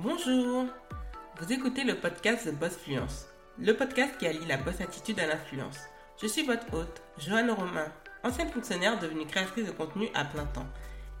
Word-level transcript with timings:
Bonjour 0.00 0.66
Vous 1.40 1.52
écoutez 1.52 1.82
le 1.82 1.96
podcast 1.96 2.48
The 2.48 2.54
Boss 2.54 2.76
Fluence, 2.76 3.26
le 3.58 3.72
podcast 3.72 4.16
qui 4.16 4.28
allie 4.28 4.46
la 4.46 4.56
boss 4.56 4.80
attitude 4.80 5.18
à 5.18 5.26
l'influence. 5.26 5.76
Je 6.22 6.28
suis 6.28 6.44
votre 6.44 6.72
hôte, 6.72 7.02
Joanne 7.18 7.50
Romain, 7.50 7.92
ancienne 8.22 8.48
fonctionnaire 8.48 9.00
devenue 9.00 9.26
créatrice 9.26 9.66
de 9.66 9.72
contenu 9.72 10.06
à 10.14 10.24
plein 10.24 10.44
temps. 10.44 10.68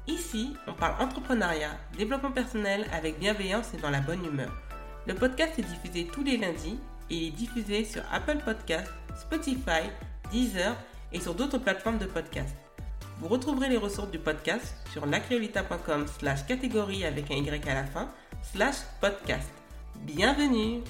Ici, 0.06 0.54
on 0.68 0.74
parle 0.74 1.02
entrepreneuriat, 1.02 1.76
développement 1.96 2.30
personnel 2.30 2.86
avec 2.92 3.18
bienveillance 3.18 3.74
et 3.74 3.78
dans 3.78 3.90
la 3.90 4.00
bonne 4.00 4.24
humeur. 4.24 4.56
Le 5.08 5.14
podcast 5.14 5.58
est 5.58 5.62
diffusé 5.62 6.04
tous 6.04 6.22
les 6.22 6.36
lundis 6.36 6.78
et 7.10 7.26
est 7.26 7.32
diffusé 7.32 7.84
sur 7.84 8.02
Apple 8.12 8.38
Podcasts, 8.44 8.92
Spotify, 9.16 9.90
Deezer 10.30 10.76
et 11.10 11.18
sur 11.18 11.34
d'autres 11.34 11.58
plateformes 11.58 11.98
de 11.98 12.06
podcast. 12.06 12.54
Vous 13.18 13.26
retrouverez 13.26 13.70
les 13.70 13.76
ressources 13.76 14.12
du 14.12 14.20
podcast 14.20 14.76
sur 14.92 15.04
lacreolita.com 15.04 16.06
slash 16.20 16.46
catégorie 16.46 17.04
avec 17.04 17.28
un 17.32 17.34
Y 17.34 17.68
à 17.68 17.74
la 17.74 17.84
fin 17.84 18.08
slash 18.42 18.76
podcast. 19.00 19.48
Bienvenue 20.04 20.80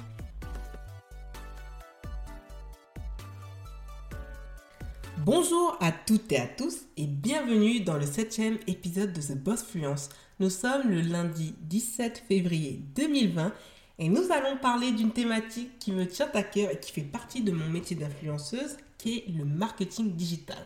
Bonjour 5.18 5.76
à 5.80 5.92
toutes 5.92 6.30
et 6.32 6.38
à 6.38 6.46
tous 6.46 6.78
et 6.96 7.06
bienvenue 7.06 7.80
dans 7.80 7.98
le 7.98 8.06
septième 8.06 8.58
épisode 8.66 9.12
de 9.12 9.20
The 9.20 9.36
Boss 9.36 9.62
Fluence. 9.62 10.08
Nous 10.40 10.50
sommes 10.50 10.88
le 10.88 11.00
lundi 11.00 11.54
17 11.62 12.24
février 12.28 12.80
2020 12.94 13.52
et 13.98 14.08
nous 14.08 14.30
allons 14.32 14.56
parler 14.58 14.92
d'une 14.92 15.12
thématique 15.12 15.78
qui 15.78 15.92
me 15.92 16.06
tient 16.06 16.30
à 16.34 16.42
cœur 16.42 16.70
et 16.70 16.78
qui 16.78 16.92
fait 16.92 17.02
partie 17.02 17.42
de 17.42 17.52
mon 17.52 17.68
métier 17.68 17.96
d'influenceuse 17.96 18.76
qui 18.96 19.18
est 19.18 19.24
le 19.36 19.44
marketing 19.44 20.14
digital. 20.14 20.58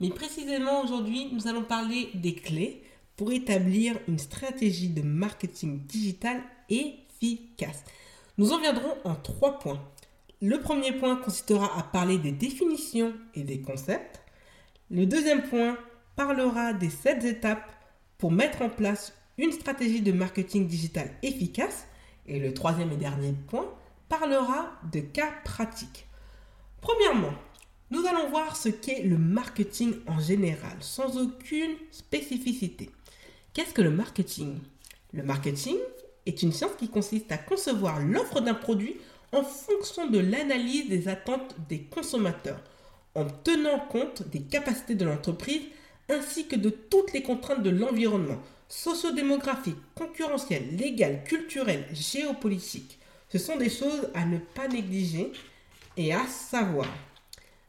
Mais 0.00 0.10
précisément 0.10 0.82
aujourd'hui, 0.82 1.30
nous 1.32 1.46
allons 1.46 1.64
parler 1.64 2.10
des 2.14 2.34
clés 2.34 2.82
pour 3.20 3.32
établir 3.32 3.98
une 4.08 4.18
stratégie 4.18 4.88
de 4.88 5.02
marketing 5.02 5.80
digital 5.80 6.40
efficace. 6.70 7.84
Nous 8.38 8.50
en 8.54 8.58
viendrons 8.58 8.96
en 9.04 9.14
trois 9.14 9.58
points. 9.58 9.78
Le 10.40 10.58
premier 10.58 10.92
point 10.92 11.16
consistera 11.16 11.78
à 11.78 11.82
parler 11.82 12.16
des 12.16 12.32
définitions 12.32 13.12
et 13.34 13.42
des 13.42 13.60
concepts. 13.60 14.22
Le 14.90 15.04
deuxième 15.04 15.42
point 15.42 15.76
parlera 16.16 16.72
des 16.72 16.88
sept 16.88 17.22
étapes 17.24 17.70
pour 18.16 18.32
mettre 18.32 18.62
en 18.62 18.70
place 18.70 19.12
une 19.36 19.52
stratégie 19.52 20.00
de 20.00 20.12
marketing 20.12 20.66
digital 20.66 21.10
efficace. 21.22 21.88
Et 22.26 22.38
le 22.38 22.54
troisième 22.54 22.92
et 22.92 22.96
dernier 22.96 23.34
point 23.48 23.70
parlera 24.08 24.70
de 24.94 25.00
cas 25.00 25.30
pratiques. 25.44 26.06
Premièrement, 26.80 27.34
nous 27.90 28.06
allons 28.06 28.30
voir 28.30 28.56
ce 28.56 28.70
qu'est 28.70 29.02
le 29.02 29.18
marketing 29.18 29.96
en 30.06 30.20
général, 30.20 30.78
sans 30.80 31.18
aucune 31.18 31.74
spécificité. 31.90 32.88
Qu'est-ce 33.52 33.74
que 33.74 33.82
le 33.82 33.90
marketing? 33.90 34.58
Le 35.12 35.24
marketing 35.24 35.76
est 36.24 36.42
une 36.42 36.52
science 36.52 36.76
qui 36.78 36.88
consiste 36.88 37.32
à 37.32 37.38
concevoir 37.38 37.98
l'offre 38.00 38.40
d'un 38.40 38.54
produit 38.54 38.96
en 39.32 39.42
fonction 39.42 40.08
de 40.08 40.18
l'analyse 40.20 40.88
des 40.88 41.08
attentes 41.08 41.56
des 41.68 41.82
consommateurs, 41.82 42.62
en 43.16 43.24
tenant 43.24 43.80
compte 43.80 44.28
des 44.28 44.42
capacités 44.42 44.94
de 44.94 45.04
l'entreprise 45.04 45.62
ainsi 46.08 46.46
que 46.46 46.56
de 46.56 46.70
toutes 46.70 47.12
les 47.12 47.22
contraintes 47.22 47.62
de 47.62 47.70
l'environnement 47.70 48.40
socio-démographique, 48.68 49.76
concurrentiel, 49.96 50.76
légal, 50.76 51.24
culturel, 51.24 51.86
géopolitique. 51.92 52.98
Ce 53.28 53.38
sont 53.38 53.56
des 53.56 53.68
choses 53.68 54.08
à 54.14 54.24
ne 54.24 54.38
pas 54.38 54.68
négliger 54.68 55.32
et 55.96 56.14
à 56.14 56.24
savoir. 56.26 56.86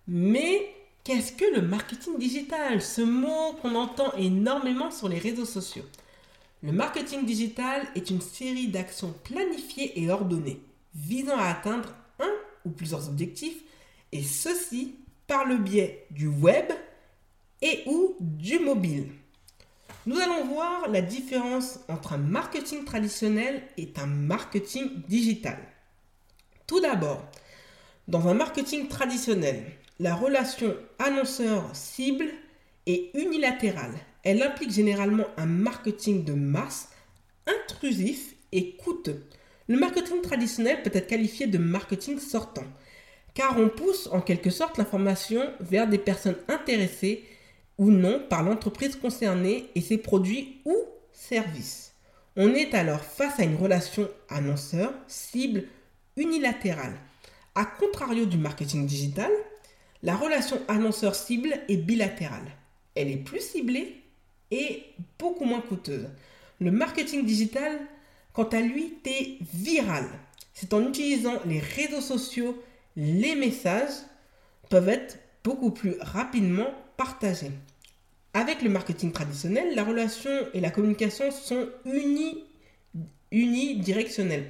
Mais 0.08 0.76
qu'est-ce 1.04 1.34
que 1.34 1.56
le 1.56 1.62
marketing 1.62 2.18
digital? 2.18 2.82
Ce 2.82 3.02
mot 3.02 3.54
qu'on 3.62 3.76
entend 3.76 4.14
énormément 4.14 4.92
sur 4.92 5.10
les 5.10 5.20
réseaux 5.20 5.46
sociaux. 5.46 5.86
Le 6.64 6.72
marketing 6.72 7.26
digital 7.26 7.88
est 7.96 8.10
une 8.10 8.22
série 8.22 8.68
d'actions 8.68 9.14
planifiées 9.24 10.00
et 10.02 10.12
ordonnées 10.12 10.62
visant 10.94 11.38
à 11.38 11.46
atteindre 11.46 11.90
un 12.20 12.32
ou 12.66 12.70
plusieurs 12.70 13.08
objectifs, 13.08 13.64
et 14.12 14.22
ceci 14.22 14.96
par 15.26 15.46
le 15.46 15.58
biais 15.58 16.06
du 16.12 16.28
web 16.28 16.66
et 17.62 17.84
ou 17.88 18.16
du 18.20 18.60
mobile. 18.60 19.08
Nous 20.06 20.20
allons 20.20 20.46
voir 20.46 20.90
la 20.90 21.02
différence 21.02 21.80
entre 21.88 22.14
un 22.14 22.18
marketing 22.18 22.86
traditionnel 22.86 23.64
et 23.78 23.92
un 23.98 24.08
marketing 24.08 25.02
digital. 25.08 25.58
Tout 26.68 26.80
d'abord, 26.80 27.24
dans 28.08 28.28
un 28.28 28.34
marketing 28.34 28.88
traditionnel, 28.88 29.64
la 30.02 30.16
relation 30.16 30.76
annonceur-cible 30.98 32.26
est 32.88 33.12
unilatérale. 33.14 33.94
Elle 34.24 34.42
implique 34.42 34.72
généralement 34.72 35.28
un 35.38 35.46
marketing 35.46 36.24
de 36.24 36.34
masse, 36.34 36.90
intrusif 37.46 38.34
et 38.52 38.76
coûteux. 38.78 39.24
Le 39.68 39.78
marketing 39.78 40.22
traditionnel 40.22 40.82
peut 40.82 40.90
être 40.92 41.06
qualifié 41.06 41.46
de 41.46 41.60
marketing 41.60 42.18
sortant, 42.18 42.66
car 43.36 43.60
on 43.60 43.70
pousse 43.70 44.10
en 44.12 44.22
quelque 44.22 44.50
sorte 44.50 44.80
l'information 44.80 45.48
vers 45.60 45.88
des 45.88 46.00
personnes 46.00 46.38
intéressées 46.48 47.24
ou 47.78 47.92
non 47.92 48.24
par 48.28 48.42
l'entreprise 48.42 48.96
concernée 48.96 49.70
et 49.76 49.82
ses 49.82 50.00
produits 50.00 50.62
ou 50.66 50.76
services. 51.12 51.94
On 52.36 52.56
est 52.56 52.74
alors 52.74 53.04
face 53.04 53.40
à 53.40 53.44
une 53.44 53.56
relation 53.56 54.10
annonceur-cible 54.30 55.66
unilatérale. 56.18 56.96
A 57.54 57.66
contrario 57.66 58.26
du 58.26 58.38
marketing 58.38 58.88
digital, 58.88 59.32
la 60.04 60.16
relation 60.16 60.60
annonceur-cible 60.68 61.54
est 61.68 61.78
bilatérale. 61.78 62.52
Elle 62.96 63.10
est 63.10 63.18
plus 63.18 63.42
ciblée 63.42 64.02
et 64.50 64.84
beaucoup 65.20 65.46
moins 65.46 65.62
coûteuse. 65.62 66.08
Le 66.60 66.72
marketing 66.72 67.26
digital, 67.26 67.80
quant 68.34 68.50
à 68.50 68.60
lui, 68.62 68.94
est 69.06 69.38
viral. 69.54 70.06
C'est 70.54 70.74
en 70.74 70.88
utilisant 70.88 71.40
les 71.46 71.60
réseaux 71.60 72.02
sociaux, 72.02 72.62
les 72.96 73.36
messages 73.36 73.94
peuvent 74.70 74.90
être 74.90 75.20
beaucoup 75.44 75.72
plus 75.72 75.96
rapidement 76.02 76.72
partagés. 76.98 77.52
Avec 78.34 78.62
le 78.62 78.70
marketing 78.70 79.12
traditionnel, 79.12 79.76
la 79.76 79.84
relation 79.84 80.32
et 80.54 80.62
la 80.62 80.72
communication 80.72 81.32
sont 81.32 81.68
unidirectionnelles. 83.32 84.48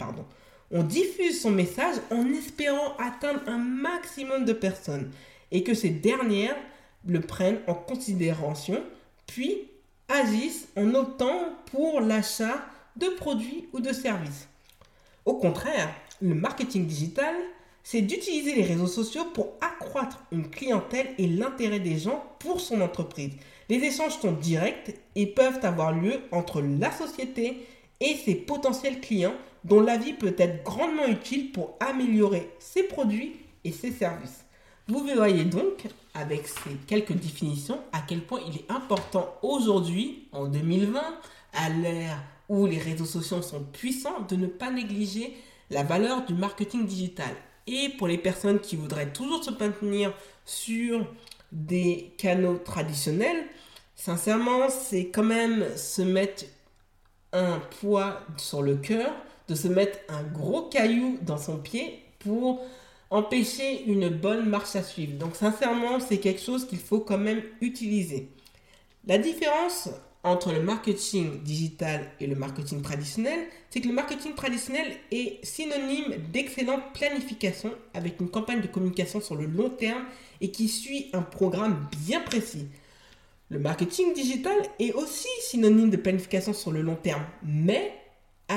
On 0.72 0.84
diffuse 0.84 1.42
son 1.42 1.52
message 1.52 1.96
en 2.12 2.32
espérant 2.32 2.96
atteindre 2.98 3.42
un 3.48 3.58
maximum 3.58 4.46
de 4.46 4.54
personnes 4.54 5.12
et 5.52 5.64
que 5.64 5.74
ces 5.74 5.90
dernières 5.90 6.56
le 7.06 7.22
prennent 7.22 7.60
en 7.68 7.74
considération, 7.74 8.82
puis 9.28 9.70
agissent 10.08 10.68
en 10.78 10.94
optant 10.94 11.54
pour 11.72 12.02
l'achat 12.02 12.66
de 12.96 13.08
produits 13.08 13.68
ou 13.74 13.80
de 13.80 13.94
services. 13.94 14.48
Au 15.26 15.36
contraire, 15.36 15.94
le 16.22 16.36
marketing 16.36 16.86
digital, 16.86 17.36
c'est 17.84 18.02
d'utiliser 18.02 18.56
les 18.56 18.64
réseaux 18.64 18.88
sociaux 18.88 19.26
pour 19.34 19.54
accroître 19.62 20.24
une 20.32 20.50
clientèle 20.50 21.08
et 21.18 21.28
l'intérêt 21.28 21.80
des 21.80 21.98
gens 21.98 22.24
pour 22.40 22.60
son 22.60 22.82
entreprise. 22.82 23.32
Les 23.70 23.78
échanges 23.78 24.20
sont 24.20 24.34
directs 24.34 24.96
et 25.16 25.28
peuvent 25.28 25.64
avoir 25.64 25.92
lieu 25.92 26.22
entre 26.32 26.62
la 26.62 26.92
société 26.92 27.66
et 28.00 28.16
ses 28.16 28.36
potentiels 28.36 29.00
clients 29.00 29.36
dont 29.64 29.80
l'avis 29.80 30.14
peut 30.14 30.36
être 30.38 30.64
grandement 30.64 31.08
utile 31.08 31.52
pour 31.52 31.76
améliorer 31.80 32.50
ses 32.60 32.84
produits 32.84 33.38
et 33.64 33.72
ses 33.72 33.92
services. 33.92 34.41
Vous 34.92 35.08
voyez 35.16 35.46
donc, 35.46 35.88
avec 36.14 36.46
ces 36.50 36.72
quelques 36.86 37.14
définitions, 37.14 37.80
à 37.94 38.02
quel 38.06 38.20
point 38.20 38.42
il 38.46 38.58
est 38.58 38.70
important 38.70 39.34
aujourd'hui, 39.42 40.28
en 40.34 40.48
2020, 40.48 41.02
à 41.54 41.70
l'ère 41.70 42.22
où 42.50 42.66
les 42.66 42.78
réseaux 42.78 43.06
sociaux 43.06 43.42
sont 43.42 43.64
puissants, 43.64 44.20
de 44.28 44.36
ne 44.36 44.48
pas 44.48 44.70
négliger 44.70 45.34
la 45.70 45.84
valeur 45.84 46.26
du 46.26 46.34
marketing 46.34 46.86
digital. 46.86 47.34
Et 47.68 47.88
pour 47.98 48.10
les 48.10 48.18
personnes 48.18 48.60
qui 48.60 48.76
voudraient 48.76 49.14
toujours 49.14 49.42
se 49.42 49.52
maintenir 49.52 50.14
sur 50.44 51.08
des 51.54 52.12
canaux 52.18 52.58
traditionnels, 52.58 53.46
sincèrement, 53.96 54.68
c'est 54.68 55.06
quand 55.08 55.24
même 55.24 55.66
se 55.78 56.02
mettre 56.02 56.44
un 57.32 57.60
poids 57.80 58.20
sur 58.36 58.62
le 58.62 58.76
cœur, 58.76 59.14
de 59.48 59.56
se 59.56 59.70
mettre 59.70 60.00
un 60.10 60.24
gros 60.24 60.64
caillou 60.64 61.18
dans 61.22 61.38
son 61.38 61.60
pied 61.60 62.04
pour 62.20 62.62
empêcher 63.12 63.84
une 63.86 64.10
bonne 64.10 64.50
marche 64.50 64.76
à 64.76 64.84
suivre. 64.84 65.18
Donc 65.18 65.36
sincèrement, 65.36 66.00
c'est 66.00 66.18
quelque 66.18 66.42
chose 66.42 66.66
qu'il 66.66 66.80
faut 66.80 67.02
quand 67.02 67.18
même 67.18 67.42
utiliser. 67.60 68.30
La 69.06 69.18
différence 69.18 69.90
entre 70.24 70.54
le 70.54 70.62
marketing 70.62 71.42
digital 71.42 72.12
et 72.20 72.28
le 72.28 72.36
marketing 72.36 72.82
traditionnel, 72.82 73.48
c'est 73.70 73.82
que 73.82 73.88
le 73.88 73.94
marketing 73.94 74.34
traditionnel 74.34 74.96
est 75.12 75.44
synonyme 75.44 76.16
d'excellente 76.32 76.94
planification 76.94 77.72
avec 77.94 78.20
une 78.20 78.30
campagne 78.30 78.62
de 78.62 78.68
communication 78.68 79.20
sur 79.20 79.36
le 79.36 79.46
long 79.46 79.70
terme 79.70 80.06
et 80.40 80.52
qui 80.52 80.68
suit 80.70 81.10
un 81.14 81.24
programme 81.24 81.88
bien 82.06 82.22
précis. 82.22 82.68
Le 83.50 83.60
marketing 83.60 84.14
digital 84.14 84.56
est 84.80 84.94
aussi 84.94 85.28
synonyme 85.42 85.90
de 85.90 85.98
planification 85.98 86.54
sur 86.54 86.72
le 86.72 86.82
long 86.82 86.96
terme, 86.96 87.26
mais 87.44 87.92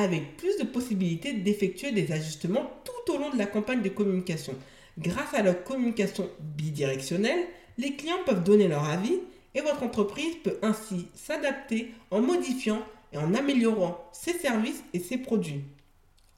avec 0.02 0.37
plus 0.37 0.58
de 0.58 0.64
possibilités 0.64 1.32
d'effectuer 1.32 1.93
des 1.93 2.11
ajustements 2.11 2.70
tout 2.85 3.12
au 3.12 3.19
long 3.19 3.31
de 3.31 3.38
la 3.38 3.46
campagne 3.46 3.82
de 3.82 3.88
communication. 3.88 4.55
Grâce 4.99 5.32
à 5.35 5.43
leur 5.43 5.62
communication 5.62 6.29
bidirectionnelle, 6.41 7.46
les 7.79 7.94
clients 7.94 8.25
peuvent 8.26 8.43
donner 8.43 8.67
leur 8.67 8.85
avis 8.85 9.20
et 9.55 9.61
votre 9.61 9.85
entreprise 9.85 10.35
peut 10.43 10.58
ainsi 10.62 11.06
s'adapter 11.14 11.93
en 12.11 12.20
modifiant 12.20 12.82
et 13.12 13.19
en 13.19 13.35
améliorant 13.35 14.05
ses 14.12 14.32
services 14.32 14.82
et 14.93 14.99
ses 14.99 15.19
produits. 15.19 15.62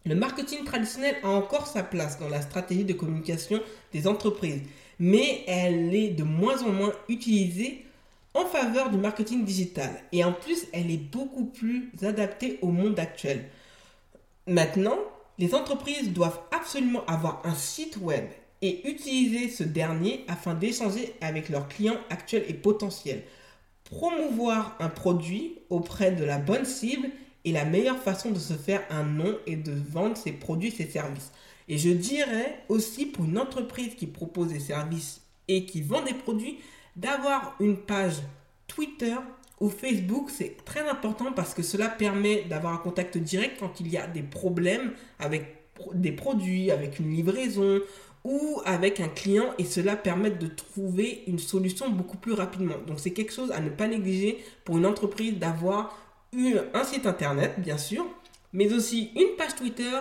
Le 0.04 0.14
marketing 0.14 0.64
traditionnel 0.64 1.16
a 1.22 1.30
encore 1.30 1.66
sa 1.66 1.82
place 1.82 2.20
dans 2.20 2.28
la 2.28 2.42
stratégie 2.42 2.84
de 2.84 2.92
communication 2.92 3.60
des 3.92 4.06
entreprises, 4.06 4.60
mais 4.98 5.44
elle 5.46 5.94
est 5.94 6.10
de 6.10 6.24
moins 6.24 6.62
en 6.62 6.70
moins 6.70 6.92
utilisée 7.08 7.85
en 8.36 8.44
faveur 8.44 8.90
du 8.90 8.98
marketing 8.98 9.44
digital. 9.44 9.90
Et 10.12 10.22
en 10.22 10.32
plus, 10.32 10.66
elle 10.72 10.90
est 10.90 10.96
beaucoup 10.98 11.46
plus 11.46 11.90
adaptée 12.02 12.58
au 12.62 12.68
monde 12.68 12.98
actuel. 12.98 13.46
Maintenant, 14.46 14.98
les 15.38 15.54
entreprises 15.54 16.12
doivent 16.12 16.40
absolument 16.50 17.04
avoir 17.06 17.42
un 17.44 17.54
site 17.54 17.96
web 17.96 18.24
et 18.62 18.88
utiliser 18.88 19.48
ce 19.48 19.62
dernier 19.62 20.24
afin 20.28 20.54
d'échanger 20.54 21.14
avec 21.20 21.48
leurs 21.48 21.68
clients 21.68 21.98
actuels 22.10 22.44
et 22.48 22.54
potentiels. 22.54 23.22
Promouvoir 23.84 24.76
un 24.80 24.88
produit 24.88 25.58
auprès 25.70 26.12
de 26.12 26.24
la 26.24 26.38
bonne 26.38 26.64
cible 26.64 27.08
est 27.44 27.52
la 27.52 27.64
meilleure 27.64 28.02
façon 28.02 28.30
de 28.30 28.38
se 28.38 28.54
faire 28.54 28.82
un 28.90 29.04
nom 29.04 29.36
et 29.46 29.56
de 29.56 29.72
vendre 29.72 30.16
ses 30.16 30.32
produits, 30.32 30.70
ses 30.70 30.86
services. 30.86 31.32
Et 31.68 31.78
je 31.78 31.90
dirais 31.90 32.60
aussi 32.68 33.06
pour 33.06 33.24
une 33.24 33.38
entreprise 33.38 33.94
qui 33.94 34.06
propose 34.06 34.48
des 34.48 34.60
services 34.60 35.20
et 35.48 35.64
qui 35.64 35.82
vend 35.82 36.02
des 36.02 36.14
produits, 36.14 36.58
d'avoir 36.96 37.54
une 37.60 37.76
page 37.76 38.22
Twitter 38.66 39.14
ou 39.60 39.69
Facebook, 39.69 40.31
c'est 40.31 40.64
très 40.64 40.87
important 40.88 41.32
parce 41.32 41.54
que 41.54 41.62
cela 41.62 41.88
permet 41.88 42.43
d'avoir 42.44 42.75
un 42.75 42.78
contact 42.78 43.16
direct 43.16 43.58
quand 43.60 43.81
il 43.81 43.88
y 43.88 43.96
a 43.96 44.06
des 44.06 44.22
problèmes 44.22 44.93
avec 45.19 45.56
des 45.94 46.12
produits, 46.12 46.70
avec 46.70 46.98
une 46.98 47.10
livraison 47.10 47.81
ou 48.25 48.60
avec 48.64 49.00
un 49.00 49.08
client 49.08 49.54
et 49.58 49.64
cela 49.64 49.96
permet 49.96 50.31
de 50.31 50.46
trouver 50.46 51.22
une 51.26 51.38
solution 51.38 51.90
beaucoup 51.90 52.16
plus 52.16 52.32
rapidement. 52.32 52.76
Donc 52.87 52.99
c'est 52.99 53.12
quelque 53.12 53.32
chose 53.32 53.52
à 53.52 53.60
ne 53.60 53.70
pas 53.70 53.87
négliger 53.87 54.42
pour 54.64 54.78
une 54.78 54.87
entreprise 54.87 55.38
d'avoir 55.38 55.96
un 56.75 56.84
site 56.84 57.06
internet 57.06 57.54
bien 57.58 57.78
sûr, 57.78 58.04
mais 58.52 58.72
aussi 58.72 59.12
une 59.16 59.37
page 59.37 59.54
Twitter 59.54 59.92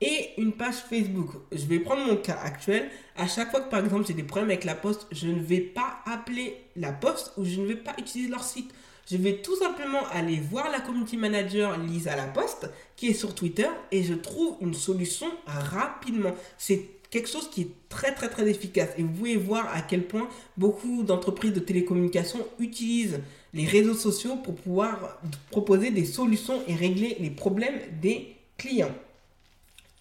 et 0.00 0.30
une 0.38 0.52
page 0.52 0.76
Facebook. 0.88 1.30
Je 1.50 1.64
vais 1.66 1.80
prendre 1.80 2.06
mon 2.06 2.16
cas 2.16 2.38
actuel. 2.42 2.88
À 3.16 3.26
chaque 3.26 3.50
fois 3.50 3.60
que 3.60 3.70
par 3.70 3.80
exemple 3.80 4.06
j'ai 4.06 4.14
des 4.14 4.22
problèmes 4.22 4.50
avec 4.50 4.64
la 4.64 4.74
poste, 4.74 5.06
je 5.10 5.28
ne 5.28 5.40
vais 5.40 5.60
pas 5.60 5.81
appeler 6.12 6.56
la 6.76 6.92
poste 6.92 7.32
ou 7.36 7.44
je 7.44 7.60
ne 7.60 7.66
vais 7.66 7.76
pas 7.76 7.94
utiliser 7.98 8.30
leur 8.30 8.44
site. 8.44 8.70
Je 9.10 9.16
vais 9.16 9.42
tout 9.42 9.56
simplement 9.56 10.06
aller 10.12 10.38
voir 10.38 10.70
la 10.70 10.80
community 10.80 11.16
manager 11.16 11.76
Lisa 11.78 12.14
Laposte 12.14 12.70
qui 12.96 13.08
est 13.08 13.14
sur 13.14 13.34
Twitter 13.34 13.68
et 13.90 14.02
je 14.02 14.14
trouve 14.14 14.56
une 14.60 14.74
solution 14.74 15.26
rapidement. 15.46 16.34
C'est 16.56 16.88
quelque 17.10 17.28
chose 17.28 17.50
qui 17.50 17.62
est 17.62 17.70
très 17.88 18.14
très 18.14 18.28
très 18.28 18.48
efficace 18.48 18.90
et 18.96 19.02
vous 19.02 19.12
pouvez 19.12 19.36
voir 19.36 19.68
à 19.74 19.82
quel 19.82 20.06
point 20.06 20.28
beaucoup 20.56 21.02
d'entreprises 21.02 21.52
de 21.52 21.60
télécommunications 21.60 22.46
utilisent 22.58 23.20
les 23.52 23.66
réseaux 23.66 23.94
sociaux 23.94 24.36
pour 24.36 24.54
pouvoir 24.54 25.20
proposer 25.50 25.90
des 25.90 26.06
solutions 26.06 26.62
et 26.66 26.74
régler 26.74 27.16
les 27.20 27.30
problèmes 27.30 27.78
des 28.00 28.36
clients. 28.56 28.94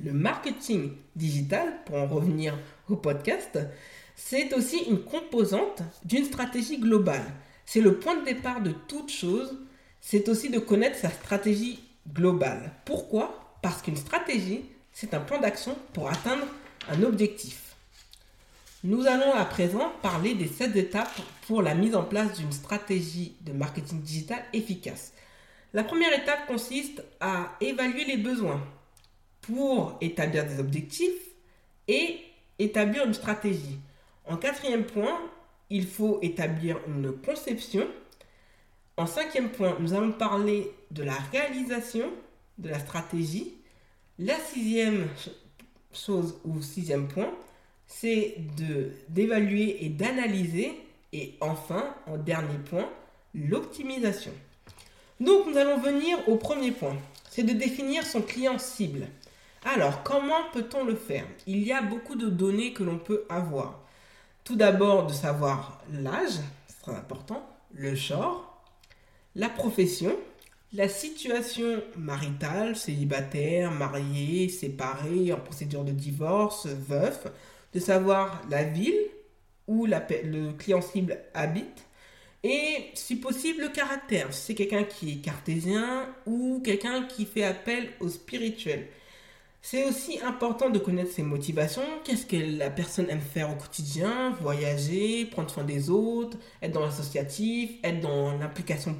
Le 0.04 0.14
marketing 0.14 0.92
digital, 1.16 1.74
pour 1.86 1.98
en 1.98 2.08
revenir 2.08 2.58
au 2.90 2.96
podcast, 2.96 3.60
c'est 4.24 4.54
aussi 4.54 4.78
une 4.88 5.04
composante 5.04 5.82
d'une 6.06 6.26
stratégie 6.26 6.78
globale. 6.78 7.26
C'est 7.66 7.82
le 7.82 8.00
point 8.00 8.16
de 8.16 8.26
départ 8.26 8.62
de 8.62 8.72
toute 8.72 9.10
chose, 9.10 9.58
c'est 10.00 10.30
aussi 10.30 10.50
de 10.50 10.60
connaître 10.60 10.98
sa 10.98 11.10
stratégie 11.10 11.84
globale. 12.14 12.72
Pourquoi? 12.86 13.58
Parce 13.62 13.82
qu'une 13.82 13.98
stratégie, 13.98 14.66
c'est 14.94 15.14
un 15.14 15.20
plan 15.20 15.40
d'action 15.40 15.76
pour 15.94 16.10
atteindre 16.10 16.46
un 16.90 17.04
objectif. 17.04 17.76
Nous 18.84 19.06
allons 19.06 19.34
à 19.34 19.44
présent 19.44 19.92
parler 20.02 20.34
des 20.34 20.48
7 20.48 20.76
étapes 20.76 21.22
pour 21.48 21.62
la 21.62 21.76
mise 21.76 21.96
en 21.96 22.04
place 22.04 22.38
d'une 22.38 22.52
stratégie 22.52 23.36
de 23.42 23.52
marketing 23.52 24.02
digital 24.02 24.44
efficace. 24.54 25.14
La 25.74 25.84
première 25.84 26.14
étape 26.14 26.48
consiste 26.48 27.04
à 27.20 27.56
évaluer 27.60 28.06
les 28.06 28.18
besoins 28.18 28.62
pour 29.42 29.98
établir 30.00 30.46
des 30.46 30.60
objectifs 30.60 31.22
et 31.88 32.20
établir 32.60 33.06
une 33.06 33.14
stratégie. 33.14 33.80
En 34.32 34.38
quatrième 34.38 34.86
point, 34.86 35.20
il 35.70 35.86
faut 35.86 36.20
établir 36.22 36.80
une 36.88 37.12
conception. 37.12 37.86
En 38.96 39.06
cinquième 39.06 39.50
point, 39.50 39.76
nous 39.82 39.94
allons 39.94 40.14
parler 40.14 40.72
de 40.90 41.04
la 41.04 41.16
réalisation 41.34 42.06
de 42.58 42.70
la 42.70 42.80
stratégie. 42.80 43.54
La 44.20 44.40
sixième 44.40 45.06
chose 45.92 46.40
ou 46.46 46.62
sixième 46.62 47.10
point, 47.10 47.30
c'est 47.88 48.38
d'évaluer 49.10 49.84
et 49.84 49.90
d'analyser. 49.90 50.80
Et 51.12 51.34
enfin, 51.42 51.94
en 52.08 52.16
dernier 52.18 52.58
point, 52.70 52.90
l'optimisation. 53.36 54.32
Donc 55.20 55.48
nous 55.48 55.58
allons 55.58 55.78
venir 55.78 56.18
au 56.30 56.38
premier 56.38 56.72
point, 56.72 56.96
c'est 57.30 57.44
de 57.44 57.52
définir 57.52 58.06
son 58.06 58.22
client 58.22 58.58
cible. 58.60 59.08
Alors, 59.66 60.04
comment 60.04 60.50
peut-on 60.54 60.86
le 60.86 60.96
faire? 60.96 61.26
Il 61.48 61.62
y 61.64 61.74
a 61.74 61.82
beaucoup 61.82 62.16
de 62.16 62.30
données 62.30 62.72
que 62.72 62.84
l'on 62.84 62.98
peut 62.98 63.26
avoir. 63.28 63.81
Tout 64.52 64.58
d'abord, 64.58 65.08
de 65.08 65.14
savoir 65.14 65.82
l'âge, 65.94 66.34
c'est 66.68 66.82
très 66.82 66.92
important, 66.92 67.42
le 67.72 67.96
genre, 67.96 68.62
la 69.34 69.48
profession, 69.48 70.14
la 70.74 70.90
situation 70.90 71.82
maritale, 71.96 72.76
célibataire, 72.76 73.72
marié, 73.72 74.50
séparé, 74.50 75.32
en 75.32 75.38
procédure 75.38 75.86
de 75.86 75.94
divorce, 75.94 76.68
veuf, 76.68 77.28
de 77.74 77.80
savoir 77.80 78.42
la 78.50 78.66
ville 78.66 79.00
où 79.68 79.86
le 79.86 80.52
client 80.52 80.82
cible 80.82 81.18
habite, 81.34 81.86
et 82.44 82.92
si 82.94 83.16
possible 83.16 83.62
le 83.62 83.70
caractère, 83.70 84.34
c'est 84.34 84.54
quelqu'un 84.54 84.84
qui 84.84 85.14
est 85.14 85.22
cartésien 85.22 86.14
ou 86.26 86.62
quelqu'un 86.62 87.04
qui 87.04 87.26
fait 87.26 87.46
appel 87.46 87.88
au 88.02 88.10
spirituel. 88.10 88.90
C'est 89.64 89.86
aussi 89.86 90.20
important 90.22 90.70
de 90.72 90.80
connaître 90.80 91.12
ses 91.12 91.22
motivations, 91.22 91.84
qu'est-ce 92.04 92.26
que 92.26 92.58
la 92.58 92.72
personne 92.72 93.10
aime 93.10 93.22
faire 93.22 93.52
au 93.52 93.56
quotidien, 93.56 94.32
voyager, 94.42 95.26
prendre 95.26 95.52
soin 95.52 95.64
des 95.64 95.90
autres, 95.92 96.38
être 96.64 96.72
dans 96.72 96.82
l'associatif, 96.82 97.72
être 97.84 98.02
dans 98.02 98.38
l'implication 98.38 98.96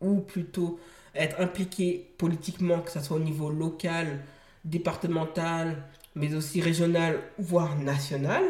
ou 0.00 0.20
plutôt 0.20 0.78
être 1.14 1.38
impliqué 1.40 2.10
politiquement, 2.16 2.80
que 2.80 2.90
ce 2.90 3.00
soit 3.00 3.18
au 3.18 3.20
niveau 3.20 3.50
local, 3.50 4.24
départemental, 4.64 5.84
mais 6.14 6.34
aussi 6.34 6.62
régional, 6.62 7.20
voire 7.38 7.76
national. 7.78 8.42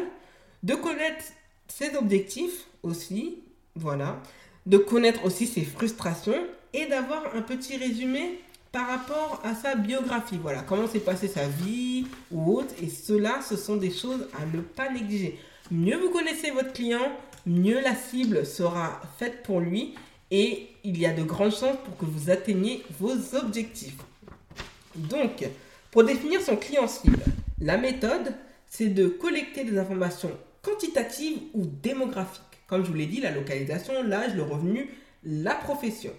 De 0.63 0.73
connaître 0.73 1.25
ses 1.67 1.95
objectifs 1.97 2.67
aussi, 2.81 3.43
voilà. 3.75 4.21
De 4.65 4.77
connaître 4.77 5.25
aussi 5.25 5.47
ses 5.47 5.63
frustrations 5.63 6.47
et 6.73 6.85
d'avoir 6.87 7.35
un 7.35 7.41
petit 7.41 7.77
résumé 7.77 8.39
par 8.71 8.87
rapport 8.87 9.41
à 9.43 9.55
sa 9.55 9.75
biographie. 9.75 10.37
Voilà, 10.41 10.61
comment 10.61 10.87
s'est 10.87 10.99
passée 10.99 11.27
sa 11.27 11.47
vie 11.47 12.05
ou 12.31 12.57
autre. 12.57 12.73
Et 12.81 12.89
cela, 12.89 13.39
ce 13.47 13.55
sont 13.55 13.77
des 13.77 13.91
choses 13.91 14.27
à 14.39 14.45
ne 14.45 14.61
pas 14.61 14.91
négliger. 14.91 15.39
Mieux 15.71 15.97
vous 15.97 16.09
connaissez 16.09 16.51
votre 16.51 16.73
client, 16.73 17.11
mieux 17.45 17.81
la 17.81 17.95
cible 17.95 18.45
sera 18.45 19.01
faite 19.17 19.43
pour 19.43 19.59
lui 19.59 19.95
et 20.31 20.69
il 20.83 20.97
y 20.97 21.05
a 21.05 21.13
de 21.13 21.23
grandes 21.23 21.51
chances 21.51 21.77
pour 21.83 21.97
que 21.97 22.05
vous 22.05 22.29
atteigniez 22.29 22.83
vos 22.99 23.35
objectifs. 23.35 23.97
Donc, 24.95 25.45
pour 25.91 26.03
définir 26.03 26.41
son 26.41 26.55
client 26.55 26.87
cible, 26.87 27.19
la 27.59 27.77
méthode, 27.77 28.33
c'est 28.67 28.87
de 28.87 29.07
collecter 29.07 29.63
des 29.63 29.77
informations 29.77 30.31
quantitatives 30.61 31.39
ou 31.53 31.65
démographiques. 31.65 32.43
Comme 32.67 32.83
je 32.83 32.89
vous 32.89 32.95
l'ai 32.95 33.05
dit, 33.05 33.21
la 33.21 33.31
localisation, 33.31 34.03
l'âge, 34.03 34.35
le 34.35 34.43
revenu, 34.43 34.89
la 35.23 35.55
profession 35.55 36.11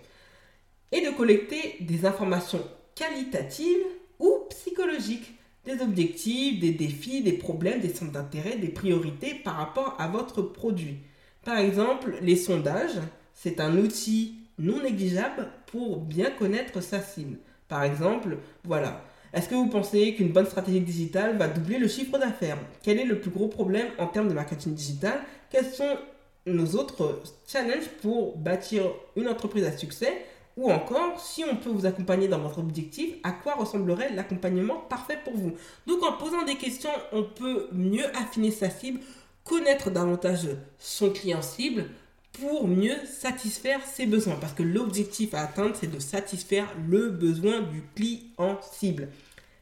et 0.92 1.00
de 1.00 1.10
collecter 1.10 1.76
des 1.80 2.06
informations 2.06 2.62
qualitatives 2.94 3.84
ou 4.18 4.46
psychologiques, 4.50 5.34
des 5.64 5.82
objectifs, 5.82 6.60
des 6.60 6.72
défis, 6.72 7.22
des 7.22 7.32
problèmes, 7.32 7.80
des 7.80 7.92
centres 7.92 8.12
d'intérêt, 8.12 8.56
des 8.56 8.68
priorités 8.68 9.34
par 9.34 9.56
rapport 9.56 9.96
à 9.98 10.08
votre 10.08 10.42
produit. 10.42 10.98
Par 11.44 11.58
exemple, 11.58 12.18
les 12.22 12.36
sondages, 12.36 12.98
c'est 13.34 13.60
un 13.60 13.76
outil 13.76 14.34
non 14.58 14.82
négligeable 14.82 15.48
pour 15.66 15.98
bien 15.98 16.30
connaître 16.30 16.80
sa 16.80 17.00
cible. 17.00 17.38
Par 17.68 17.84
exemple, 17.84 18.38
voilà. 18.64 19.04
Est-ce 19.32 19.48
que 19.48 19.54
vous 19.54 19.68
pensez 19.68 20.14
qu'une 20.14 20.32
bonne 20.32 20.46
stratégie 20.46 20.80
digitale 20.80 21.36
va 21.36 21.48
doubler 21.48 21.78
le 21.78 21.86
chiffre 21.86 22.18
d'affaires? 22.18 22.58
Quel 22.82 22.98
est 22.98 23.04
le 23.04 23.20
plus 23.20 23.30
gros 23.30 23.48
problème 23.48 23.88
en 23.98 24.06
termes 24.06 24.28
de 24.28 24.34
marketing 24.34 24.74
digital? 24.74 25.20
Quels 25.50 25.66
sont 25.66 25.98
nos 26.46 26.66
autres 26.76 27.20
challenges 27.46 27.88
pour 28.00 28.38
bâtir 28.38 28.84
une 29.16 29.28
entreprise 29.28 29.64
à 29.64 29.76
succès? 29.76 30.24
Ou 30.58 30.72
encore, 30.72 31.20
si 31.20 31.44
on 31.44 31.54
peut 31.54 31.70
vous 31.70 31.86
accompagner 31.86 32.26
dans 32.26 32.40
votre 32.40 32.58
objectif, 32.58 33.14
à 33.22 33.30
quoi 33.30 33.54
ressemblerait 33.54 34.12
l'accompagnement 34.12 34.74
parfait 34.76 35.20
pour 35.22 35.36
vous? 35.36 35.52
Donc 35.86 36.02
en 36.02 36.14
posant 36.14 36.44
des 36.44 36.56
questions, 36.56 36.90
on 37.12 37.22
peut 37.22 37.68
mieux 37.70 38.04
affiner 38.16 38.50
sa 38.50 38.68
cible, 38.68 38.98
connaître 39.44 39.88
davantage 39.92 40.48
son 40.80 41.10
client 41.10 41.42
cible 41.42 41.86
pour 42.32 42.66
mieux 42.66 42.96
satisfaire 43.06 43.80
ses 43.86 44.06
besoins. 44.06 44.34
Parce 44.34 44.52
que 44.52 44.64
l'objectif 44.64 45.32
à 45.32 45.42
atteindre, 45.42 45.76
c'est 45.78 45.92
de 45.92 46.00
satisfaire 46.00 46.74
le 46.88 47.10
besoin 47.10 47.60
du 47.60 47.84
client 47.94 48.58
cible. 48.72 49.10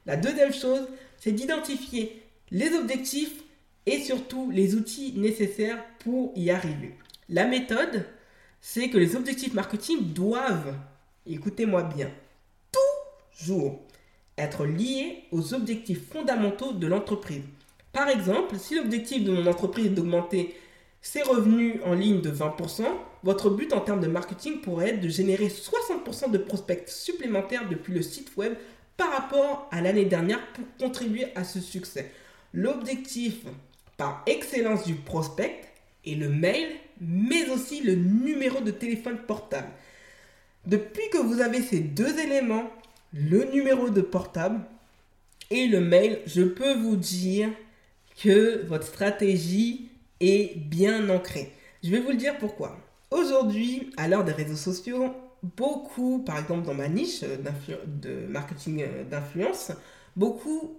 La 0.07 0.17
deuxième 0.17 0.55
chose, 0.55 0.89
c'est 1.19 1.33
d'identifier 1.33 2.23
les 2.51 2.73
objectifs 2.73 3.43
et 3.85 4.01
surtout 4.01 4.51
les 4.51 4.75
outils 4.75 5.13
nécessaires 5.15 5.85
pour 5.99 6.33
y 6.37 6.51
arriver. 6.51 6.97
La 7.29 7.45
méthode, 7.45 8.07
c'est 8.61 8.89
que 8.91 8.99
les 8.99 9.17
objectifs 9.17 9.55
marketing 9.55 10.13
doivent, 10.13 10.75
écoutez-moi 11.27 11.83
bien, 11.83 12.11
toujours 12.73 13.81
être 14.39 14.67
liés 14.67 15.25
aux 15.33 15.55
objectifs 15.55 16.09
fondamentaux 16.11 16.73
de 16.73 16.87
l'entreprise. 16.87 17.43
Par 17.93 18.09
exemple, 18.09 18.57
si 18.59 18.75
l'objectif 18.75 19.25
de 19.25 19.33
mon 19.33 19.47
entreprise 19.47 19.87
est 19.87 19.91
d'augmenter 19.91 20.55
ses 21.01 21.23
revenus 21.23 21.81
en 21.85 21.95
ligne 21.95 22.21
de 22.21 22.31
20%, 22.31 22.83
votre 23.23 23.51
but 23.51 23.73
en 23.73 23.81
termes 23.81 24.01
de 24.01 24.09
marketing 24.09 24.61
pourrait 24.61 24.91
être 24.91 25.01
de 25.01 25.09
générer 25.09 25.49
60% 25.49 26.31
de 26.31 26.39
prospects 26.39 26.89
supplémentaires 26.89 27.69
depuis 27.69 27.95
le 27.95 28.03
site 28.03 28.37
web 28.37 28.55
par 28.97 29.11
rapport 29.11 29.69
à 29.71 29.81
l'année 29.81 30.05
dernière 30.05 30.41
pour 30.53 30.65
contribuer 30.79 31.27
à 31.35 31.45
ce 31.45 31.61
succès. 31.61 32.13
L'objectif 32.53 33.45
par 33.97 34.23
excellence 34.27 34.85
du 34.85 34.95
prospect 34.95 35.61
est 36.05 36.15
le 36.15 36.29
mail, 36.29 36.69
mais 37.01 37.49
aussi 37.51 37.83
le 37.83 37.95
numéro 37.95 38.61
de 38.61 38.71
téléphone 38.71 39.19
portable. 39.27 39.69
Depuis 40.67 41.09
que 41.13 41.19
vous 41.19 41.41
avez 41.41 41.63
ces 41.63 41.81
deux 41.81 42.19
éléments, 42.19 42.71
le 43.13 43.45
numéro 43.45 43.91
de 43.91 44.01
portable 44.01 44.61
et 45.51 45.67
le 45.67 45.81
mail, 45.81 46.21
je 46.27 46.43
peux 46.43 46.75
vous 46.75 46.97
dire 46.97 47.49
que 48.21 48.65
votre 48.67 48.87
stratégie 48.87 49.89
est 50.21 50.57
bien 50.57 51.09
ancrée. 51.09 51.53
Je 51.83 51.91
vais 51.91 52.01
vous 52.01 52.11
le 52.11 52.17
dire 52.17 52.37
pourquoi. 52.39 52.77
Aujourd'hui, 53.11 53.93
à 53.97 54.09
l'heure 54.09 54.25
des 54.25 54.33
réseaux 54.33 54.57
sociaux, 54.57 55.15
beaucoup, 55.57 56.21
par 56.25 56.39
exemple 56.39 56.67
dans 56.67 56.75
ma 56.75 56.89
niche 56.89 57.21
de 57.23 58.27
marketing 58.29 58.83
euh, 58.83 59.05
d'influence, 59.05 59.71
beaucoup 60.17 60.77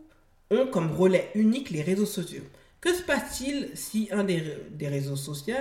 ont 0.51 0.67
comme 0.67 0.91
relais 0.91 1.29
unique 1.35 1.69
les 1.69 1.81
réseaux 1.81 2.05
sociaux. 2.05 2.43
Que 2.81 2.93
se 2.93 3.01
passe-t-il 3.01 3.69
si 3.73 4.07
un 4.11 4.23
des, 4.23 4.43
réseaux 4.81 5.15
sociaux, 5.15 5.55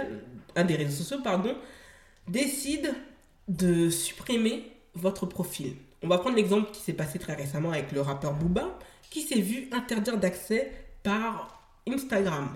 un 0.56 0.64
des 0.64 0.76
réseaux 0.76 1.04
sociaux 1.04 1.22
pardon, 1.22 1.54
décide 2.28 2.92
de 3.48 3.90
supprimer 3.90 4.72
votre 4.94 5.26
profil 5.26 5.74
On 6.02 6.08
va 6.08 6.18
prendre 6.18 6.36
l'exemple 6.36 6.70
qui 6.72 6.80
s'est 6.80 6.92
passé 6.92 7.18
très 7.18 7.34
récemment 7.34 7.70
avec 7.70 7.92
le 7.92 8.00
rappeur 8.00 8.32
Booba, 8.34 8.78
qui 9.10 9.22
s'est 9.22 9.40
vu 9.40 9.68
interdire 9.72 10.18
d'accès 10.18 10.72
par 11.02 11.62
Instagram. 11.88 12.48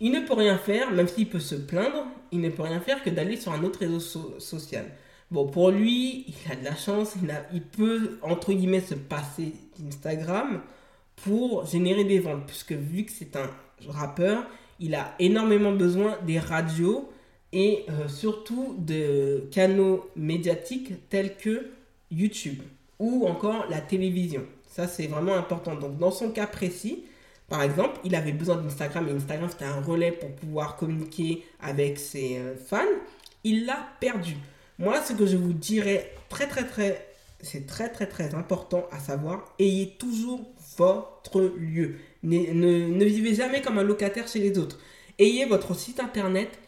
Il 0.00 0.12
ne 0.12 0.20
peut 0.20 0.34
rien 0.34 0.58
faire, 0.58 0.90
même 0.90 1.08
s'il 1.08 1.28
peut 1.28 1.40
se 1.40 1.54
plaindre, 1.54 2.04
il 2.32 2.40
ne 2.40 2.50
peut 2.50 2.62
rien 2.62 2.80
faire 2.80 3.02
que 3.02 3.10
d'aller 3.10 3.36
sur 3.36 3.52
un 3.52 3.62
autre 3.62 3.78
réseau 3.78 4.38
social. 4.38 4.86
Bon, 5.30 5.46
pour 5.46 5.70
lui, 5.70 6.26
il 6.28 6.52
a 6.52 6.56
de 6.56 6.64
la 6.64 6.76
chance, 6.76 7.14
il, 7.22 7.32
il 7.54 7.62
peut, 7.62 8.18
entre 8.20 8.52
guillemets, 8.52 8.80
se 8.80 8.94
passer 8.94 9.54
d'Instagram 9.78 10.60
pour 11.16 11.64
générer 11.66 12.04
des 12.04 12.18
ventes, 12.18 12.46
puisque 12.46 12.72
vu 12.72 13.04
que 13.04 13.12
c'est 13.12 13.36
un 13.36 13.48
rappeur, 13.88 14.44
il 14.82 14.96
a 14.96 15.14
énormément 15.18 15.72
besoin 15.72 16.18
des 16.26 16.38
radios 16.38 17.08
et 17.52 17.86
euh, 17.88 18.08
surtout 18.08 18.74
de 18.78 19.48
canaux 19.50 20.10
médiatiques 20.16 21.08
tels 21.08 21.36
que 21.36 21.70
YouTube 22.10 22.60
ou 22.98 23.26
encore 23.26 23.66
la 23.70 23.80
télévision. 23.80 24.44
Ça, 24.68 24.88
c'est 24.88 25.06
vraiment 25.06 25.34
important. 25.34 25.76
Donc, 25.76 25.98
dans 25.98 26.10
son 26.10 26.30
cas 26.30 26.46
précis, 26.46 27.04
par 27.48 27.62
exemple, 27.62 28.00
il 28.04 28.14
avait 28.14 28.32
besoin 28.32 28.56
d'Instagram 28.56 29.06
et 29.08 29.12
Instagram, 29.12 29.48
c'était 29.50 29.66
un 29.66 29.82
relais 29.82 30.12
pour 30.12 30.30
pouvoir 30.32 30.76
communiquer 30.76 31.44
avec 31.60 31.98
ses 31.98 32.38
euh, 32.38 32.56
fans. 32.56 32.78
Il 33.44 33.66
l'a 33.66 33.88
perdu. 34.00 34.36
Moi, 34.78 35.00
ce 35.02 35.12
que 35.12 35.26
je 35.26 35.36
vous 35.36 35.52
dirais 35.52 36.12
très, 36.28 36.48
très, 36.48 36.66
très, 36.66 37.06
c'est 37.40 37.66
très, 37.66 37.88
très, 37.90 38.06
très 38.06 38.34
important 38.34 38.86
à 38.90 38.98
savoir, 38.98 39.44
ayez 39.58 39.90
toujours 39.98 40.40
votre 40.76 41.40
lieu. 41.40 41.96
Ne, 42.22 42.52
ne, 42.52 43.04
vivez 43.04 43.34
jamais 43.34 43.62
comme 43.62 43.78
un 43.78 43.82
locataire 43.82 44.28
chez 44.28 44.38
les 44.38 44.58
autres. 44.58 44.78
Ayez 45.18 45.44
votre 45.44 45.74
site 45.74 46.00
internet 46.00 46.58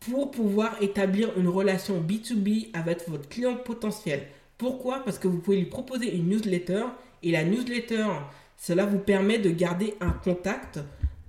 pour 0.00 0.30
pouvoir 0.30 0.82
établir 0.82 1.30
une 1.38 1.48
relation 1.48 2.00
B2B 2.00 2.68
avec 2.74 3.08
votre 3.08 3.28
client 3.28 3.56
potentiel. 3.56 4.26
Pourquoi? 4.58 5.00
Parce 5.04 5.18
que 5.18 5.28
vous 5.28 5.38
pouvez 5.38 5.58
lui 5.58 5.66
proposer 5.66 6.14
une 6.14 6.28
newsletter 6.28 6.84
et 7.22 7.30
la 7.30 7.44
newsletter, 7.44 8.06
cela 8.56 8.86
vous 8.86 8.98
permet 8.98 9.38
de 9.38 9.50
garder 9.50 9.94
un 10.00 10.10
contact 10.10 10.80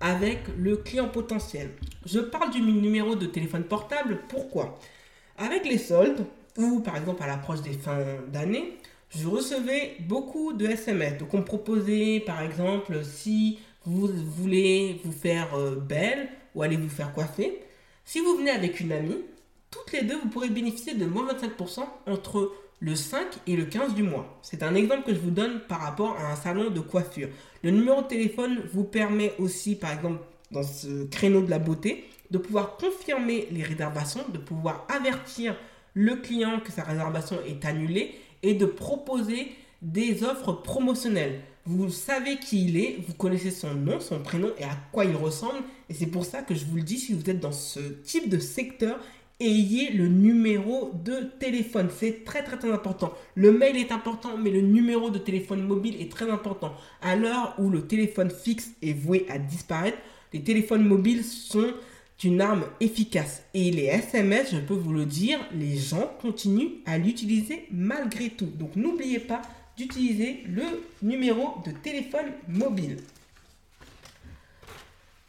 avec 0.02 0.40
le 0.58 0.78
client 0.78 1.08
potentiel. 1.08 1.72
Je 2.06 2.20
parle 2.20 2.52
du 2.52 2.62
numéro 2.62 3.16
de 3.16 3.26
téléphone 3.26 3.64
portable. 3.64 4.20
Pourquoi? 4.28 4.78
Avec 5.38 5.66
les 5.66 5.78
soldes, 5.78 6.26
ou 6.58 6.82
par 6.82 6.98
exemple 6.98 7.24
à 7.24 7.28
l'approche 7.28 7.62
des 7.62 7.74
fins 7.74 8.04
d'année, 8.32 8.78
je 9.18 9.28
recevais 9.28 9.96
beaucoup 10.00 10.54
de 10.54 10.66
SMS. 10.66 11.18
Donc 11.18 11.34
on 11.34 11.40
me 11.40 11.44
proposait 11.44 12.22
par 12.26 12.42
exemple 12.42 13.04
si 13.04 13.60
vous 13.86 14.08
voulez 14.08 15.00
vous 15.04 15.12
faire 15.12 15.54
euh, 15.56 15.76
belle 15.76 16.30
ou 16.54 16.64
aller 16.64 16.78
vous 16.78 16.90
faire 16.90 17.14
coiffer, 17.14 17.62
si 18.04 18.20
vous 18.20 18.36
venez 18.38 18.52
avec 18.52 18.80
une 18.80 18.92
amie, 18.92 19.22
toutes 19.72 19.92
les 19.92 20.04
deux 20.04 20.18
vous 20.18 20.30
pourrez 20.30 20.50
bénéficier 20.50 20.96
de 20.96 21.06
moins 21.06 21.28
25% 21.34 21.86
entre 22.08 22.52
le 22.80 22.96
5 22.96 23.26
et 23.48 23.56
le 23.56 23.66
15 23.66 23.94
du 23.94 24.04
mois. 24.04 24.38
C'est 24.42 24.64
un 24.64 24.76
exemple 24.76 25.04
que 25.04 25.14
je 25.14 25.20
vous 25.20 25.32
donne 25.32 25.62
par 25.68 25.82
rapport 25.82 26.18
à 26.18 26.32
un 26.32 26.36
salon 26.36 26.70
de 26.70 26.80
coiffure. 26.80 27.30
Le 27.64 27.72
numéro 27.72 28.02
de 28.02 28.08
téléphone 28.08 28.62
vous 28.74 28.84
permet 28.84 29.34
aussi 29.40 29.76
par 29.76 29.92
exemple 29.92 30.20
dans 30.52 30.64
ce 30.64 31.06
créneau 31.06 31.42
de 31.42 31.50
la 31.50 31.60
beauté 31.60 32.06
de 32.32 32.38
pouvoir 32.38 32.78
confirmer 32.78 33.48
les 33.52 33.64
réservations, 33.64 34.22
de 34.32 34.38
pouvoir 34.38 34.86
avertir 34.90 35.56
le 35.94 36.16
client 36.18 36.60
que 36.60 36.72
sa 36.72 36.84
réservation 36.84 37.38
est 37.48 37.64
annulée 37.66 38.16
et 38.44 38.54
de 38.54 38.66
proposer 38.66 39.52
des 39.82 40.24
offres 40.24 40.54
promotionnelles. 40.54 41.42
Vous 41.66 41.90
savez 41.90 42.38
qui 42.38 42.66
il 42.66 42.78
est, 42.78 42.98
vous 43.08 43.14
connaissez 43.14 43.52
son 43.52 43.74
nom, 43.74 44.00
son 44.00 44.20
prénom 44.20 44.52
et 44.60 44.64
à 44.64 44.78
quoi 44.92 45.06
il 45.06 45.16
ressemble. 45.16 45.64
Et 45.90 45.94
c'est 45.94 46.06
pour 46.06 46.26
ça 46.26 46.42
que 46.42 46.54
je 46.54 46.66
vous 46.66 46.76
le 46.76 46.84
dis, 46.84 47.00
si 47.00 47.14
vous 47.14 47.28
êtes 47.30 47.40
dans 47.40 47.52
ce 47.52 47.80
type 47.80 48.30
de 48.30 48.38
secteur, 48.38 49.00
ayez 49.40 49.92
le 49.92 50.08
numéro 50.08 50.92
de 51.04 51.22
téléphone. 51.40 51.90
C'est 51.96 52.24
très 52.24 52.44
très 52.44 52.58
très 52.58 52.72
important. 52.72 53.14
Le 53.36 53.52
mail 53.52 53.78
est 53.78 53.92
important, 53.92 54.38
mais 54.38 54.52
le 54.52 54.62
numéro 54.62 55.10
de 55.10 55.18
téléphone 55.18 55.64
mobile 55.64 56.00
est 56.00 56.12
très 56.12 56.30
important. 56.30 56.74
À 57.02 57.16
l'heure 57.16 57.56
où 57.58 57.70
le 57.70 57.88
téléphone 57.88 58.30
fixe 58.30 58.72
est 58.82 58.94
voué 58.94 59.26
à 59.30 59.40
disparaître, 59.40 59.98
les 60.34 60.44
téléphones 60.44 60.86
mobiles 60.86 61.24
sont 61.24 61.74
une 62.24 62.42
arme 62.42 62.66
efficace. 62.80 63.44
Et 63.54 63.72
les 63.72 63.86
SMS, 63.86 64.52
je 64.52 64.60
peux 64.60 64.74
vous 64.74 64.94
le 64.94 65.06
dire, 65.06 65.40
les 65.54 65.78
gens 65.78 66.12
continuent 66.22 66.82
à 66.86 66.98
l'utiliser 66.98 67.68
malgré 67.72 68.30
tout. 68.30 68.46
Donc 68.46 68.76
n'oubliez 68.76 69.20
pas 69.20 69.42
d'utiliser 69.78 70.44
le 70.48 70.64
numéro 71.02 71.56
de 71.66 71.72
téléphone 71.72 72.32
mobile. 72.48 72.98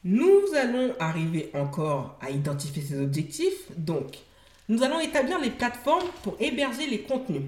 Nous 0.05 0.43
allons 0.57 0.95
arriver 1.01 1.51
encore 1.53 2.17
à 2.21 2.31
identifier 2.31 2.81
ces 2.81 3.01
objectifs. 3.01 3.73
Donc, 3.77 4.19
nous 4.69 4.85
allons 4.85 5.01
établir 5.01 5.41
les 5.41 5.51
plateformes 5.51 6.07
pour 6.23 6.37
héberger 6.39 6.87
les 6.87 7.01
contenus. 7.01 7.43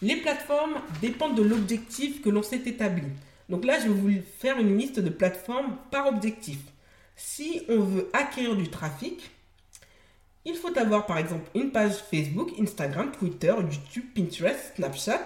Les 0.00 0.16
plateformes 0.16 0.74
dépendent 1.00 1.36
de 1.36 1.44
l'objectif 1.44 2.20
que 2.20 2.28
l'on 2.28 2.42
s'est 2.42 2.62
établi. 2.66 3.04
Donc 3.48 3.64
là, 3.64 3.78
je 3.78 3.84
vais 3.84 3.94
vous 3.94 4.22
faire 4.40 4.58
une 4.58 4.76
liste 4.76 4.98
de 4.98 5.10
plateformes 5.10 5.76
par 5.92 6.08
objectif. 6.08 6.58
Si 7.16 7.62
on 7.68 7.80
veut 7.80 8.10
acquérir 8.12 8.56
du 8.56 8.68
trafic, 8.68 9.30
il 10.44 10.54
faut 10.56 10.76
avoir 10.76 11.06
par 11.06 11.18
exemple 11.18 11.48
une 11.54 11.70
page 11.70 11.94
Facebook, 12.10 12.50
Instagram, 12.58 13.12
Twitter, 13.12 13.54
YouTube, 13.56 14.04
Pinterest, 14.14 14.74
Snapchat, 14.76 15.20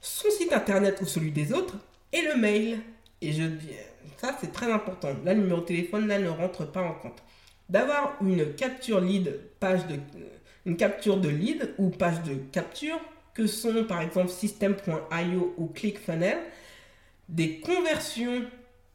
son 0.00 0.30
site 0.30 0.52
internet 0.52 1.00
ou 1.00 1.06
celui 1.06 1.32
des 1.32 1.52
autres 1.52 1.76
et 2.12 2.22
le 2.22 2.36
mail. 2.36 2.80
Et 3.20 3.32
je 3.32 3.42
dis, 3.42 3.70
ça 4.16 4.36
c'est 4.40 4.52
très 4.52 4.70
important. 4.70 5.08
Là, 5.24 5.34
le 5.34 5.40
numéro 5.40 5.60
de 5.60 5.66
téléphone 5.66 6.06
là 6.06 6.18
ne 6.18 6.28
rentre 6.28 6.70
pas 6.70 6.82
en 6.82 6.94
compte. 6.94 7.22
D'avoir 7.68 8.16
une 8.20 8.54
capture 8.54 9.00
lead, 9.00 9.40
page 9.58 9.86
de, 9.86 9.96
une 10.66 10.76
capture 10.76 11.16
de 11.16 11.28
lead 11.28 11.74
ou 11.78 11.90
page 11.90 12.22
de 12.22 12.34
capture 12.52 12.98
que 13.34 13.46
sont 13.46 13.84
par 13.84 14.00
exemple 14.00 14.28
system.io 14.28 15.54
ou 15.56 15.66
ClickFunnels, 15.66 16.40
des 17.28 17.60
conversions 17.60 18.42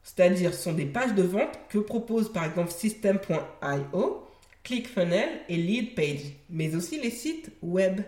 c'est-à-dire 0.06 0.54
ce 0.54 0.62
sont 0.62 0.72
des 0.72 0.86
pages 0.86 1.14
de 1.14 1.24
vente 1.24 1.58
que 1.68 1.78
propose 1.78 2.32
par 2.32 2.44
exemple 2.44 2.70
System.io, 2.70 4.24
ClickFunnels 4.62 5.40
et 5.48 5.56
LeadPage, 5.56 6.32
mais 6.48 6.76
aussi 6.76 7.00
les 7.00 7.10
sites 7.10 7.50
web. 7.60 8.02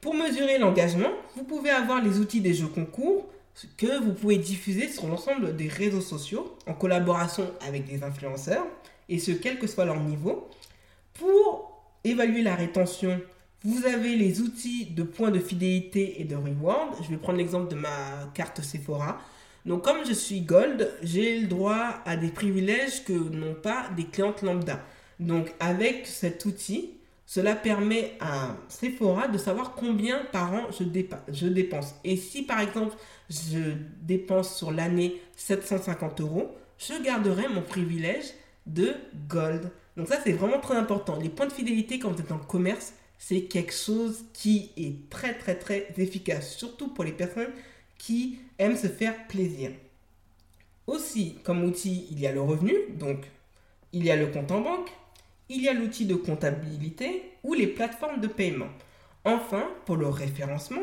Pour 0.00 0.14
mesurer 0.14 0.58
l'engagement, 0.58 1.10
vous 1.36 1.44
pouvez 1.44 1.68
avoir 1.68 2.02
les 2.02 2.18
outils 2.18 2.40
des 2.40 2.54
jeux 2.54 2.68
concours 2.68 3.28
que 3.76 4.02
vous 4.02 4.14
pouvez 4.14 4.38
diffuser 4.38 4.88
sur 4.88 5.06
l'ensemble 5.06 5.54
des 5.54 5.68
réseaux 5.68 6.00
sociaux 6.00 6.56
en 6.66 6.72
collaboration 6.72 7.44
avec 7.66 7.86
des 7.86 8.02
influenceurs, 8.02 8.64
et 9.10 9.18
ce 9.18 9.32
quel 9.32 9.58
que 9.58 9.66
soit 9.66 9.84
leur 9.84 10.00
niveau. 10.00 10.48
Pour 11.12 11.82
évaluer 12.04 12.42
la 12.42 12.54
rétention, 12.54 13.20
vous 13.64 13.84
avez 13.84 14.16
les 14.16 14.40
outils 14.40 14.86
de 14.86 15.02
points 15.02 15.30
de 15.30 15.40
fidélité 15.40 16.22
et 16.22 16.24
de 16.24 16.36
reward. 16.36 16.94
Je 17.02 17.10
vais 17.10 17.16
prendre 17.18 17.38
l'exemple 17.38 17.68
de 17.68 17.74
ma 17.74 18.30
carte 18.32 18.62
Sephora. 18.62 19.20
Donc 19.66 19.84
comme 19.84 20.04
je 20.06 20.12
suis 20.12 20.40
gold, 20.40 20.90
j'ai 21.02 21.40
le 21.40 21.46
droit 21.46 22.00
à 22.04 22.16
des 22.16 22.28
privilèges 22.28 23.04
que 23.04 23.12
n'ont 23.12 23.54
pas 23.54 23.90
des 23.96 24.04
clientes 24.04 24.42
lambda. 24.42 24.80
Donc 25.20 25.52
avec 25.60 26.06
cet 26.06 26.44
outil, 26.44 26.94
cela 27.26 27.54
permet 27.54 28.14
à 28.20 28.56
Sephora 28.68 29.28
de 29.28 29.36
savoir 29.36 29.74
combien 29.74 30.24
par 30.32 30.54
an 30.54 30.62
je, 30.70 30.84
dépense. 31.44 31.94
Et 32.02 32.16
si 32.16 32.42
par 32.42 32.60
exemple 32.60 32.96
je 33.28 33.74
dépense 34.00 34.56
sur 34.56 34.70
l'année 34.70 35.20
750 35.36 36.22
euros, 36.22 36.56
je 36.78 36.94
garderai 37.02 37.48
mon 37.48 37.60
privilège 37.60 38.32
de 38.66 38.94
gold. 39.28 39.70
Donc 39.98 40.08
ça 40.08 40.18
c'est 40.24 40.32
vraiment 40.32 40.60
très 40.60 40.76
important. 40.76 41.18
Les 41.20 41.28
points 41.28 41.46
de 41.46 41.52
fidélité 41.52 41.98
quand 41.98 42.10
vous 42.10 42.20
êtes 42.20 42.32
en 42.32 42.38
commerce, 42.38 42.94
c'est 43.18 43.42
quelque 43.42 43.74
chose 43.74 44.24
qui 44.32 44.70
est 44.78 45.10
très 45.10 45.34
très 45.36 45.56
très 45.56 45.88
efficace, 45.98 46.56
surtout 46.56 46.88
pour 46.88 47.04
les 47.04 47.12
personnes 47.12 47.50
qui 47.98 48.38
aiment 48.58 48.76
se 48.76 48.86
faire 48.86 49.26
plaisir. 49.26 49.72
Aussi, 50.86 51.38
comme 51.44 51.64
outil, 51.64 52.06
il 52.10 52.18
y 52.18 52.26
a 52.26 52.32
le 52.32 52.40
revenu, 52.40 52.74
donc 52.94 53.26
il 53.92 54.04
y 54.04 54.10
a 54.10 54.16
le 54.16 54.28
compte 54.28 54.50
en 54.50 54.60
banque, 54.60 54.90
il 55.48 55.62
y 55.62 55.68
a 55.68 55.74
l'outil 55.74 56.06
de 56.06 56.14
comptabilité 56.14 57.32
ou 57.42 57.54
les 57.54 57.66
plateformes 57.66 58.20
de 58.20 58.28
paiement. 58.28 58.68
Enfin, 59.24 59.64
pour 59.84 59.96
le 59.96 60.08
référencement, 60.08 60.82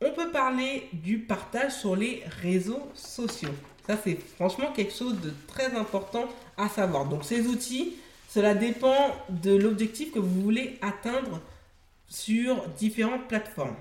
on 0.00 0.10
peut 0.12 0.30
parler 0.30 0.88
du 0.92 1.18
partage 1.18 1.72
sur 1.72 1.96
les 1.96 2.22
réseaux 2.42 2.88
sociaux. 2.94 3.54
Ça, 3.86 3.96
c'est 4.02 4.18
franchement 4.36 4.72
quelque 4.72 4.92
chose 4.92 5.20
de 5.20 5.32
très 5.46 5.74
important 5.74 6.26
à 6.56 6.68
savoir. 6.68 7.08
Donc, 7.08 7.24
ces 7.24 7.46
outils, 7.46 7.94
cela 8.28 8.54
dépend 8.54 9.14
de 9.28 9.54
l'objectif 9.54 10.12
que 10.12 10.18
vous 10.18 10.42
voulez 10.42 10.78
atteindre 10.82 11.40
sur 12.08 12.68
différentes 12.70 13.28
plateformes. 13.28 13.76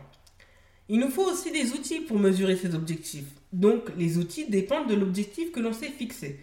Il 0.88 1.00
nous 1.00 1.10
faut 1.10 1.25
aussi 1.25 1.51
des 1.51 1.72
outils 1.72 2.01
pour 2.01 2.20
mesurer 2.20 2.56
ces 2.56 2.75
objectifs. 2.75 3.25
Donc, 3.51 3.89
les 3.98 4.18
outils 4.18 4.48
dépendent 4.48 4.88
de 4.88 4.96
l'objectif 4.96 5.51
que 5.51 5.60
l'on 5.60 5.74
s'est 5.74 5.89
fixé. 5.89 6.39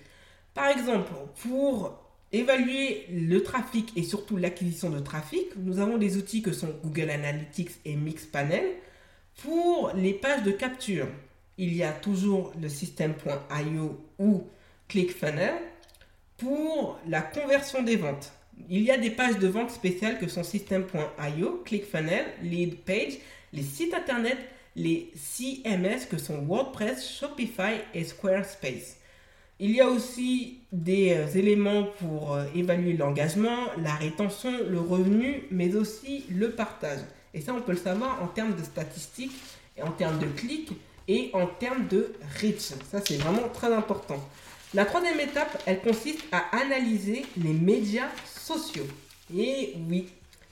Par 0.55 0.67
exemple, 0.67 1.13
pour 1.43 1.99
évaluer 2.33 3.07
le 3.11 3.43
trafic 3.43 3.93
et 3.97 4.03
surtout 4.03 4.37
l'acquisition 4.37 4.91
de 4.91 4.99
trafic, 4.99 5.47
nous 5.57 5.79
avons 5.79 5.99
des 5.99 6.17
outils 6.17 6.43
que 6.43 6.53
sont 6.53 6.75
Google 6.83 7.11
Analytics 7.11 7.71
et 7.85 7.95
Mixpanel. 7.95 8.65
Pour 9.43 9.93
les 9.95 10.15
pages 10.15 10.43
de 10.43 10.51
capture, 10.51 11.07
il 11.59 11.75
y 11.75 11.83
a 11.83 11.93
toujours 11.93 12.53
le 12.61 12.69
système.io 12.69 14.01
ou 14.19 14.45
ClickFunnels. 14.89 15.61
Pour 16.39 16.99
la 17.07 17.23
conversion 17.23 17.83
des 17.83 17.97
ventes, 17.97 18.33
il 18.69 18.83
y 18.83 18.91
a 18.91 18.99
des 18.99 19.11
pages 19.11 19.39
de 19.39 19.47
vente 19.47 19.71
spéciales 19.71 20.19
que 20.19 20.29
sont 20.29 20.43
système.io, 20.43 21.63
ClickFunnels, 21.65 22.27
LeadPage, 22.43 23.19
les 23.53 23.63
sites 23.63 23.95
internet, 23.95 24.39
les 24.77 25.13
CMS 25.15 26.07
que 26.11 26.19
sont 26.19 26.39
WordPress, 26.39 27.09
Shopify 27.09 27.81
et 27.95 28.05
Squarespace. 28.05 28.97
Il 29.61 29.71
y 29.71 29.81
a 29.81 29.89
aussi 29.89 30.59
des 30.73 31.13
euh, 31.13 31.29
éléments 31.39 31.85
pour 32.01 32.35
euh, 32.35 32.47
évaluer 32.55 32.95
l'engagement, 32.95 33.67
la 33.79 33.95
rétention, 33.95 34.51
le 34.69 34.81
revenu, 34.81 35.45
mais 35.51 35.77
aussi 35.77 36.25
le 36.31 36.51
partage. 36.51 37.01
Et 37.35 37.41
ça, 37.41 37.55
on 37.55 37.61
peut 37.61 37.73
le 37.73 37.79
savoir 37.79 38.23
en 38.23 38.27
termes 38.27 38.57
de 38.57 38.63
statistiques, 38.63 39.33
en 39.81 39.91
termes 39.91 40.19
de 40.19 40.27
clics 40.27 40.73
et 41.07 41.31
en 41.35 41.47
termes 41.47 41.87
de 41.89 42.15
reach. 42.41 42.73
Ça, 42.91 43.01
c'est 43.05 43.19
vraiment 43.19 43.49
très 43.51 43.73
important. 43.73 44.19
La 44.75 44.85
troisième 44.87 45.21
étape, 45.21 45.63
elle 45.67 45.81
consiste 45.81 46.23
à 46.33 46.57
analyser 46.57 47.25
les 47.37 47.53
médias 47.53 48.09
sociaux. 48.27 48.87
Et 49.37 49.75
oui, 49.89 50.09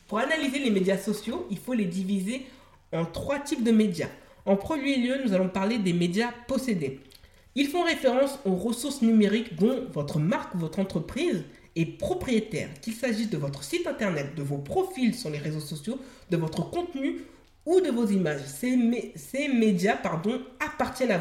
pour 0.06 0.18
analyser 0.18 0.58
les 0.58 0.70
médias 0.70 0.98
sociaux, 0.98 1.46
il 1.50 1.58
faut 1.58 1.72
les 1.72 1.86
diviser 1.86 2.46
en 2.92 3.04
trois 3.04 3.38
types 3.38 3.64
de 3.64 3.70
médias. 3.70 4.08
En 4.46 4.56
premier 4.56 4.96
lieu, 4.96 5.16
nous 5.24 5.32
allons 5.32 5.48
parler 5.48 5.78
des 5.78 5.92
médias 5.92 6.32
possédés. 6.48 7.00
Ils 7.54 7.68
font 7.68 7.82
référence 7.82 8.38
aux 8.44 8.54
ressources 8.54 9.02
numériques 9.02 9.56
dont 9.56 9.86
votre 9.92 10.18
marque 10.18 10.54
ou 10.54 10.58
votre 10.58 10.78
entreprise 10.78 11.42
est 11.76 11.98
propriétaire, 11.98 12.68
qu'il 12.80 12.94
s'agisse 12.94 13.30
de 13.30 13.36
votre 13.36 13.62
site 13.62 13.86
internet, 13.86 14.34
de 14.34 14.42
vos 14.42 14.58
profils 14.58 15.14
sur 15.14 15.30
les 15.30 15.38
réseaux 15.38 15.60
sociaux, 15.60 15.98
de 16.30 16.36
votre 16.36 16.70
contenu 16.70 17.20
ou 17.66 17.80
de 17.80 17.90
vos 17.90 18.06
images. 18.06 18.40
Ces, 18.46 19.48
médias 19.48 19.96
pardon, 19.96 20.40
appartiennent 20.58 21.10
à, 21.10 21.20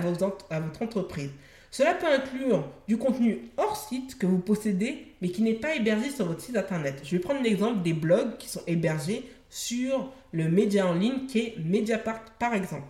à 0.49 0.59
votre 0.59 0.81
entreprise. 0.81 1.31
Cela 1.71 1.93
peut 1.93 2.07
inclure 2.07 2.67
du 2.88 2.97
contenu 2.97 3.49
hors 3.57 3.77
site 3.77 4.17
que 4.17 4.25
vous 4.25 4.39
possédez 4.39 5.05
mais 5.21 5.29
qui 5.29 5.41
n'est 5.41 5.53
pas 5.53 5.75
hébergé 5.75 6.09
sur 6.09 6.25
votre 6.25 6.41
site 6.41 6.57
internet. 6.57 7.01
Je 7.03 7.11
vais 7.11 7.19
prendre 7.19 7.41
l'exemple 7.41 7.83
des 7.83 7.93
blogs 7.93 8.38
qui 8.38 8.49
sont 8.49 8.61
hébergés 8.67 9.23
sur 9.49 10.11
le 10.31 10.49
média 10.49 10.87
en 10.87 10.93
ligne 10.93 11.25
qui 11.27 11.39
est 11.39 11.55
Mediapart 11.63 12.23
par 12.37 12.53
exemple. 12.53 12.87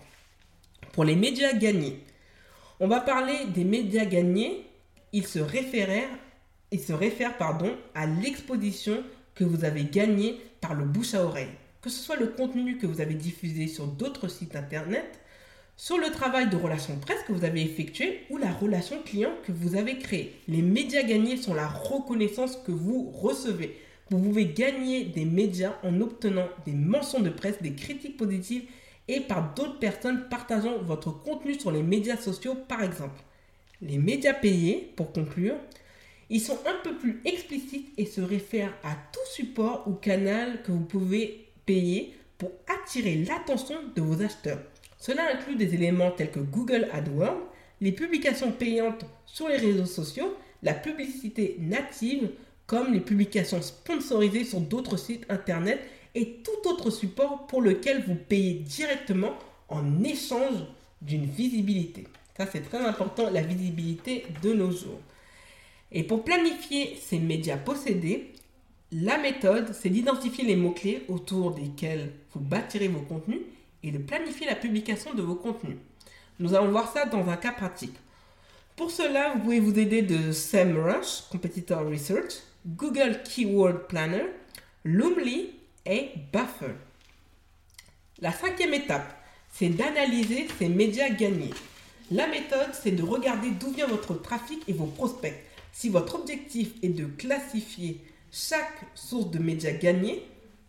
Pour 0.92 1.04
les 1.04 1.16
médias 1.16 1.54
gagnés, 1.54 2.04
on 2.80 2.88
va 2.88 3.00
parler 3.02 3.46
des 3.54 3.64
médias 3.64 4.06
gagnés. 4.06 4.66
Ils 5.12 5.28
se 5.28 5.40
réfèrent, 5.40 7.38
pardon, 7.38 7.76
à 7.96 8.06
l'exposition 8.06 9.04
que 9.36 9.44
vous 9.44 9.66
avez 9.66 9.86
gagnée 9.86 10.40
par 10.62 10.74
le 10.76 10.86
bouche 10.86 11.14
à 11.14 11.24
oreille. 11.24 11.50
Que 11.82 11.90
ce 11.90 12.02
soit 12.02 12.18
le 12.18 12.28
contenu 12.28 12.78
que 12.78 12.88
vous 12.88 13.02
avez 13.02 13.16
diffusé 13.16 13.68
sur 13.68 13.88
d'autres 13.88 14.28
sites 14.28 14.56
internet, 14.56 15.20
sur 15.78 15.98
le 15.98 16.12
travail 16.12 16.50
de 16.50 16.58
relation 16.58 16.98
presse 17.00 17.24
que 17.24 17.32
vous 17.32 17.46
avez 17.46 17.62
effectué 17.62 18.26
ou 18.30 18.38
la 18.38 18.52
relation 18.52 19.02
client 19.02 19.32
que 19.46 19.54
vous 19.54 19.76
avez 19.76 19.98
créée. 19.98 20.36
Les 20.48 20.62
médias 20.62 21.04
gagnés 21.04 21.38
sont 21.38 21.54
la 21.54 21.68
reconnaissance 21.68 22.58
que 22.58 22.72
vous 22.72 23.12
recevez. 23.12 23.78
Vous 24.10 24.20
pouvez 24.20 24.48
gagner 24.48 25.06
des 25.06 25.26
médias 25.26 25.76
en 25.84 26.02
obtenant 26.02 26.48
des 26.66 26.74
mentions 26.74 27.20
de 27.20 27.30
presse, 27.30 27.62
des 27.62 27.74
critiques 27.74 28.18
positives 28.18 28.64
et 29.08 29.20
par 29.20 29.54
d'autres 29.54 29.80
personnes 29.80 30.28
partageant 30.30 30.78
votre 30.80 31.12
contenu 31.12 31.60
sur 31.60 31.72
les 31.72 31.84
médias 31.84 32.18
sociaux 32.18 32.56
par 32.68 32.84
exemple. 32.84 33.22
Les 33.82 33.98
médias 33.98 34.34
payés, 34.34 34.92
pour 34.96 35.14
conclure, 35.14 35.56
ils 36.30 36.42
sont 36.42 36.58
un 36.66 36.84
peu 36.84 36.96
plus 36.96 37.22
explicites 37.26 37.92
et 37.98 38.06
se 38.06 38.22
réfèrent 38.22 38.76
à 38.84 38.96
tout 39.12 39.32
support 39.32 39.84
ou 39.88 39.94
canal 39.94 40.62
que 40.64 40.72
vous 40.72 40.84
pouvez 40.84 41.48
payer 41.66 42.14
pour 42.38 42.52
attirer 42.68 43.24
l'attention 43.28 43.76
de 43.96 44.02
vos 44.02 44.22
acheteurs. 44.22 44.62
Cela 44.98 45.34
inclut 45.34 45.56
des 45.56 45.74
éléments 45.74 46.12
tels 46.12 46.32
que 46.32 46.40
Google 46.40 46.88
AdWords, 46.92 47.40
les 47.82 47.92
publications 47.92 48.52
payantes 48.52 49.06
sur 49.26 49.48
les 49.48 49.58
réseaux 49.58 49.86
sociaux, 49.86 50.36
la 50.62 50.74
publicité 50.74 51.56
native, 51.60 52.30
comme 52.70 52.94
les 52.94 53.00
publications 53.00 53.64
sponsorisées 53.64 54.44
sur 54.44 54.62
d'autres 54.62 54.96
sites 54.96 55.26
internet 55.28 55.82
et 56.14 56.36
tout 56.44 56.70
autre 56.70 56.92
support 56.92 57.48
pour 57.48 57.64
lequel 57.64 58.04
vous 58.06 58.14
payez 58.14 58.54
directement 58.54 59.34
en 59.70 60.04
échange 60.04 60.60
d'une 61.02 61.26
visibilité. 61.26 62.06
Ça, 62.38 62.46
c'est 62.46 62.62
très 62.62 62.78
important, 62.78 63.32
la 63.32 63.42
visibilité 63.42 64.24
de 64.44 64.54
nos 64.54 64.70
jours. 64.70 65.00
Et 65.92 66.04
pour 66.04 66.24
planifier 66.24 66.96
ces 67.02 67.18
médias 67.18 67.58
possédés, 67.58 68.34
la 68.92 69.18
méthode, 69.18 69.74
c'est 69.74 69.90
d'identifier 69.90 70.46
les 70.46 70.56
mots-clés 70.56 71.06
autour 71.08 71.56
desquels 71.56 72.12
vous 72.36 72.40
bâtirez 72.40 72.88
vos 72.88 73.02
contenus 73.02 73.42
et 73.82 73.90
de 73.90 73.98
planifier 73.98 74.46
la 74.46 74.56
publication 74.56 75.16
de 75.16 75.24
vos 75.24 75.36
contenus. 75.36 75.78
Nous 76.38 76.54
allons 76.54 76.70
voir 76.70 76.94
ça 76.94 77.08
dans 77.08 77.28
un 77.30 77.38
cas 77.38 77.52
pratique. 77.52 77.96
Pour 78.76 78.92
cela, 78.92 79.34
vous 79.34 79.40
pouvez 79.40 79.60
vous 79.60 79.78
aider 79.80 80.04
de 80.04 80.32
SEMrush, 80.32 81.24
Competitor 81.32 81.84
Research, 81.90 82.44
Google 82.66 83.22
Keyword 83.24 83.88
Planner, 83.88 84.26
Loomly 84.84 85.52
et 85.86 86.12
Buffer. 86.34 86.76
La 88.20 88.34
cinquième 88.34 88.74
étape, 88.74 89.18
c'est 89.54 89.70
d'analyser 89.70 90.48
ces 90.58 90.68
médias 90.68 91.10
gagnés. 91.10 91.54
La 92.12 92.28
méthode, 92.28 92.74
c'est 92.74 92.92
de 92.92 93.04
regarder 93.04 93.52
d'où 93.52 93.72
vient 93.72 93.88
votre 93.88 94.22
trafic 94.22 94.62
et 94.68 94.74
vos 94.74 94.88
prospects. 94.88 95.34
Si 95.72 95.90
votre 95.90 96.16
objectif 96.16 96.72
est 96.82 96.90
de 96.90 97.06
classifier 97.06 98.02
chaque 98.32 98.82
source 98.94 99.32
de 99.32 99.40
médias 99.40 99.72
gagnés, 99.72 100.26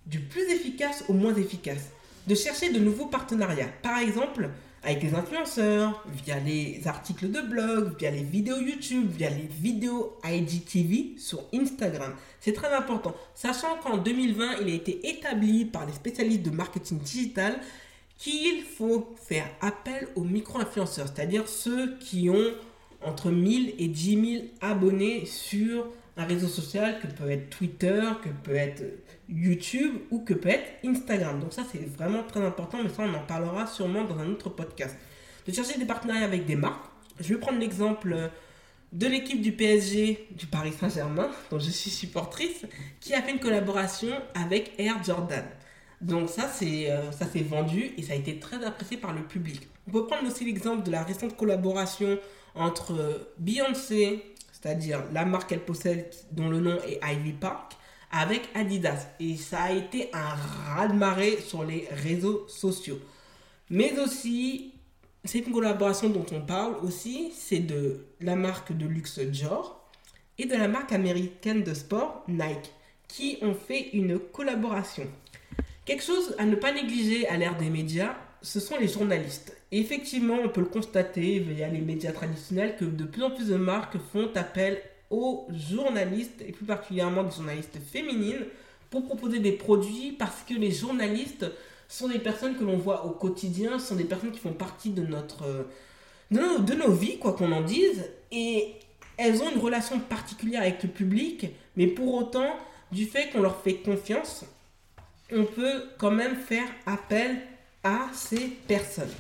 du 0.07 0.21
plus 0.21 0.49
efficace 0.51 1.05
au 1.09 1.13
moins 1.13 1.35
efficace, 1.35 1.91
de 2.27 2.35
chercher 2.35 2.73
de 2.73 2.79
nouveaux 2.79 3.07
partenariats. 3.07 3.71
Par 3.83 3.99
exemple, 3.99 4.51
avec 4.83 5.03
les 5.03 5.15
influenceurs, 5.15 6.03
via 6.25 6.39
les 6.39 6.81
articles 6.87 7.31
de 7.31 7.41
blog, 7.41 7.99
via 7.99 8.11
les 8.11 8.23
vidéos 8.23 8.57
YouTube, 8.57 9.11
via 9.11 9.29
les 9.29 9.49
vidéos 9.61 10.19
IGTV 10.25 11.17
sur 11.19 11.43
Instagram. 11.53 12.15
C'est 12.41 12.55
très 12.55 12.73
important, 12.73 13.15
sachant 13.35 13.77
qu'en 13.83 13.99
2020, 13.99 14.61
il 14.63 14.73
a 14.73 14.75
été 14.75 15.07
établi 15.09 15.67
par 15.67 15.85
les 15.85 15.93
spécialistes 15.93 16.43
de 16.43 16.51
marketing 16.51 16.99
digital 16.99 17.61
qu'il 18.17 18.63
faut 18.63 19.15
faire 19.23 19.49
appel 19.61 20.09
aux 20.15 20.25
micro-influenceurs, 20.25 21.09
c'est-à-dire 21.09 21.49
ceux 21.49 21.97
qui 21.99 22.31
ont 22.31 22.55
entre 23.03 23.31
1000 23.31 23.75
et 23.79 23.89
10 23.89 24.33
000 24.33 24.45
abonnés 24.61 25.25
sur 25.27 25.87
réseau 26.25 26.49
social 26.49 27.01
que 27.01 27.07
peut 27.07 27.31
être 27.31 27.51
Twitter, 27.51 28.03
que 28.23 28.29
peut 28.29 28.57
être 28.57 28.83
YouTube 29.29 29.95
ou 30.11 30.21
que 30.21 30.35
peut 30.35 30.49
être 30.49 30.71
Instagram. 30.85 31.41
Donc 31.41 31.53
ça 31.53 31.63
c'est 31.71 31.87
vraiment 31.97 32.23
très 32.23 32.41
important, 32.41 32.79
mais 32.83 32.89
ça 32.89 33.03
on 33.03 33.15
en 33.15 33.25
parlera 33.27 33.67
sûrement 33.67 34.05
dans 34.05 34.19
un 34.19 34.29
autre 34.31 34.51
podcast. 34.51 34.97
De 35.47 35.53
chercher 35.53 35.79
des 35.79 35.87
partenariats 35.87 36.25
avec 36.25 36.47
des 36.47 36.57
marques. 36.57 36.85
Je 37.19 37.35
vais 37.35 37.41
prendre 37.41 37.59
l'exemple 37.59 38.31
de 38.93 39.07
l'équipe 39.07 39.41
du 39.41 39.53
PSG 39.53 40.29
du 40.33 40.47
Paris 40.47 40.73
Saint-Germain, 40.79 41.31
dont 41.51 41.59
je 41.59 41.71
suis 41.71 41.91
supportrice, 41.91 42.67
qui 43.01 43.15
a 43.15 43.23
fait 43.23 43.33
une 43.33 43.39
collaboration 43.39 44.11
avec 44.35 44.73
Air 44.79 45.03
Jordan. 45.05 45.45
Donc 46.01 46.31
ça 46.31 46.49
c'est 46.49 46.91
euh, 46.91 47.13
ça 47.13 47.27
s'est 47.27 47.43
vendu 47.43 47.93
et 47.97 48.03
ça 48.03 48.15
a 48.15 48.17
été 48.17 48.39
très 48.39 48.65
apprécié 48.65 48.97
par 48.97 49.13
le 49.13 49.23
public. 49.23 49.69
On 49.87 49.93
peut 49.93 50.07
prendre 50.07 50.27
aussi 50.27 50.45
l'exemple 50.45 50.83
de 50.83 50.91
la 50.91 51.03
récente 51.03 51.37
collaboration 51.37 52.19
entre 52.55 53.29
Beyoncé, 53.39 54.30
c'est-à-dire 54.61 55.03
la 55.13 55.25
marque 55.25 55.51
qu'elle 55.51 55.65
possède 55.65 56.13
dont 56.33 56.49
le 56.49 56.61
nom 56.61 56.79
est 56.87 57.01
Ivy 57.03 57.33
Park, 57.33 57.77
avec 58.11 58.49
Adidas. 58.55 59.07
Et 59.21 59.37
ça 59.37 59.63
a 59.63 59.73
été 59.73 60.11
un 60.13 60.35
raz-de-marée 60.75 61.39
sur 61.39 61.65
les 61.65 61.89
réseaux 61.91 62.47
sociaux. 62.49 62.99
Mais 63.71 63.99
aussi, 63.99 64.75
c'est 65.25 65.41
une 65.41 65.53
collaboration 65.53 66.09
dont 66.09 66.27
on 66.33 66.41
parle 66.41 66.77
aussi, 66.83 67.33
c'est 67.37 67.61
de 67.61 68.07
la 68.21 68.37
marque 68.37 68.77
de 68.77 68.87
luxe 68.87 69.19
Dior 69.19 69.89
et 70.39 70.47
de 70.47 70.57
la 70.57 70.69
marque 70.69 70.93
américaine 70.93 71.63
de 71.63 71.75
sport 71.75 72.25
Nike, 72.27 72.73
qui 73.07 73.39
ont 73.43 73.55
fait 73.55 73.91
une 73.93 74.19
collaboration. 74.19 75.07
Quelque 75.85 76.03
chose 76.03 76.35
à 76.39 76.45
ne 76.45 76.57
pas 76.57 76.73
négliger 76.73 77.29
à 77.29 77.37
l'ère 77.37 77.57
des 77.57 77.71
médias, 77.71 78.17
ce 78.43 78.61
sont 78.61 78.77
les 78.79 78.89
journalistes. 78.89 79.57
Effectivement, 79.79 80.39
on 80.45 80.49
peut 80.49 80.61
le 80.61 80.67
constater 80.67 81.39
via 81.39 81.69
les 81.69 81.81
médias 81.81 82.13
traditionnels 82.13 82.77
que 82.77 82.85
de 82.85 83.05
plus 83.05 83.23
en 83.23 83.31
plus 83.31 83.49
de 83.49 83.57
marques 83.57 83.97
font 84.13 84.31
appel 84.35 84.81
aux 85.11 85.49
journalistes, 85.51 86.43
et 86.47 86.53
plus 86.53 86.65
particulièrement 86.65 87.25
des 87.25 87.35
journalistes 87.35 87.79
féminines, 87.93 88.45
pour 88.91 89.05
proposer 89.05 89.39
des 89.39 89.53
produits 89.53 90.13
parce 90.19 90.43
que 90.43 90.55
les 90.55 90.73
journalistes 90.73 91.47
sont 91.89 92.09
des 92.09 92.19
personnes 92.19 92.57
que 92.57 92.65
l'on 92.65 92.77
voit 92.77 93.05
au 93.07 93.11
quotidien, 93.11 93.79
sont 93.79 93.97
des 93.97 94.05
personnes 94.05 94.33
qui 94.33 94.39
font 94.39 94.53
partie 94.53 94.91
de 94.91 95.03
notre 95.03 95.67
de 96.31 96.75
nos 96.75 96.93
vies, 96.93 97.19
quoi 97.19 97.33
qu'on 97.33 97.51
en 97.51 97.61
dise, 97.61 98.05
et 98.31 98.75
elles 99.17 99.43
ont 99.43 99.51
une 99.51 99.59
relation 99.59 99.99
particulière 99.99 100.63
avec 100.63 100.83
le 100.83 100.89
public, 100.89 101.49
mais 101.77 101.89
pour 101.89 102.15
autant, 102.15 102.57
du 102.93 103.07
fait 103.07 103.31
qu'on 103.31 103.43
leur 103.43 103.61
fait 103.63 103.75
confiance, 103.75 104.45
on 105.33 105.45
peut 105.45 105.85
quand 105.99 106.11
même 106.11 106.37
faire 106.37 106.67
appel 106.87 107.37
à 107.83 108.09
ces 108.13 108.47
personnes. 108.69 109.11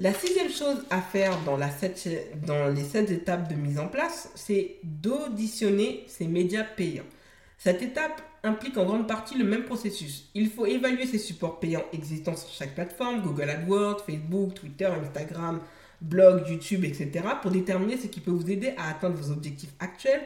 La 0.00 0.14
sixième 0.14 0.48
chose 0.48 0.84
à 0.90 1.00
faire 1.00 1.36
dans, 1.44 1.56
les 1.56 2.84
sept 2.84 3.10
étapes 3.10 3.48
de 3.48 3.56
mise 3.56 3.80
en 3.80 3.88
place, 3.88 4.30
c'est 4.36 4.76
d'auditionner 4.84 6.04
ces 6.06 6.28
médias 6.28 6.62
payants. 6.62 7.02
Cette 7.58 7.82
étape 7.82 8.22
implique 8.44 8.78
en 8.78 8.84
grande 8.84 9.08
partie 9.08 9.36
le 9.36 9.44
même 9.44 9.64
processus. 9.64 10.30
Il 10.34 10.50
faut 10.50 10.66
évaluer 10.66 11.04
ces 11.04 11.18
supports 11.18 11.58
payants 11.58 11.82
existants 11.92 12.36
sur 12.36 12.48
chaque 12.48 12.76
plateforme, 12.76 13.22
Google 13.22 13.50
AdWords, 13.50 14.04
Facebook, 14.06 14.54
Twitter, 14.54 14.86
Instagram, 14.86 15.58
blog, 16.00 16.46
YouTube, 16.48 16.84
etc., 16.84 17.10
pour 17.42 17.50
déterminer 17.50 17.96
ce 17.96 18.06
qui 18.06 18.20
peut 18.20 18.30
vous 18.30 18.48
aider 18.48 18.74
à 18.76 18.90
atteindre 18.90 19.16
vos 19.16 19.32
objectifs 19.32 19.72
actuels. 19.80 20.22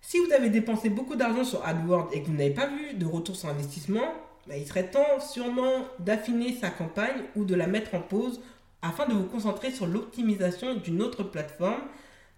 Si 0.00 0.16
vous 0.18 0.32
avez 0.32 0.48
dépensé 0.48 0.88
beaucoup 0.88 1.16
d'argent 1.16 1.44
sur 1.44 1.62
AdWords 1.66 2.08
et 2.14 2.22
que 2.22 2.26
vous 2.26 2.32
n'avez 2.32 2.54
pas 2.54 2.68
vu 2.68 2.94
de 2.94 3.04
retour 3.04 3.36
sur 3.36 3.50
investissement, 3.50 4.14
bah, 4.48 4.56
il 4.56 4.66
serait 4.66 4.90
temps 4.90 5.20
sûrement 5.20 5.84
d'affiner 5.98 6.56
sa 6.58 6.70
campagne 6.70 7.24
ou 7.36 7.44
de 7.44 7.54
la 7.54 7.66
mettre 7.66 7.94
en 7.94 8.00
pause 8.00 8.40
afin 8.82 9.06
de 9.06 9.14
vous 9.14 9.24
concentrer 9.24 9.70
sur 9.70 9.86
l'optimisation 9.86 10.74
d'une 10.76 11.02
autre 11.02 11.22
plateforme 11.22 11.82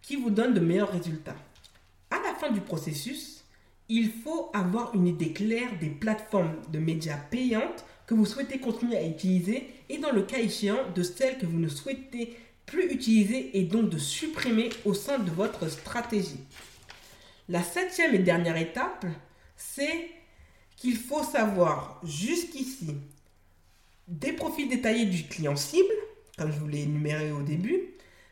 qui 0.00 0.16
vous 0.16 0.30
donne 0.30 0.54
de 0.54 0.60
meilleurs 0.60 0.92
résultats. 0.92 1.36
À 2.10 2.18
la 2.22 2.34
fin 2.34 2.50
du 2.50 2.60
processus, 2.60 3.44
il 3.88 4.10
faut 4.10 4.50
avoir 4.54 4.94
une 4.94 5.06
idée 5.06 5.32
claire 5.32 5.78
des 5.80 5.90
plateformes 5.90 6.56
de 6.70 6.78
médias 6.78 7.18
payantes 7.30 7.84
que 8.06 8.14
vous 8.14 8.26
souhaitez 8.26 8.58
continuer 8.58 8.96
à 8.96 9.06
utiliser 9.06 9.68
et 9.88 9.98
dans 9.98 10.12
le 10.12 10.22
cas 10.22 10.38
échéant 10.38 10.90
de 10.94 11.02
celles 11.02 11.38
que 11.38 11.46
vous 11.46 11.58
ne 11.58 11.68
souhaitez 11.68 12.36
plus 12.66 12.92
utiliser 12.92 13.56
et 13.58 13.64
donc 13.64 13.90
de 13.90 13.98
supprimer 13.98 14.70
au 14.84 14.94
sein 14.94 15.18
de 15.18 15.30
votre 15.30 15.68
stratégie. 15.68 16.40
La 17.48 17.62
septième 17.62 18.14
et 18.14 18.18
dernière 18.18 18.56
étape, 18.56 19.04
c'est 19.56 20.08
qu'il 20.76 20.96
faut 20.96 21.22
savoir 21.22 22.00
jusqu'ici 22.04 22.96
des 24.08 24.32
profils 24.32 24.68
détaillés 24.68 25.06
du 25.06 25.24
client 25.24 25.56
cible, 25.56 25.94
comme 26.38 26.52
je 26.52 26.58
vous 26.58 26.68
l'ai 26.68 26.82
énuméré 26.82 27.32
au 27.32 27.42
début, 27.42 27.80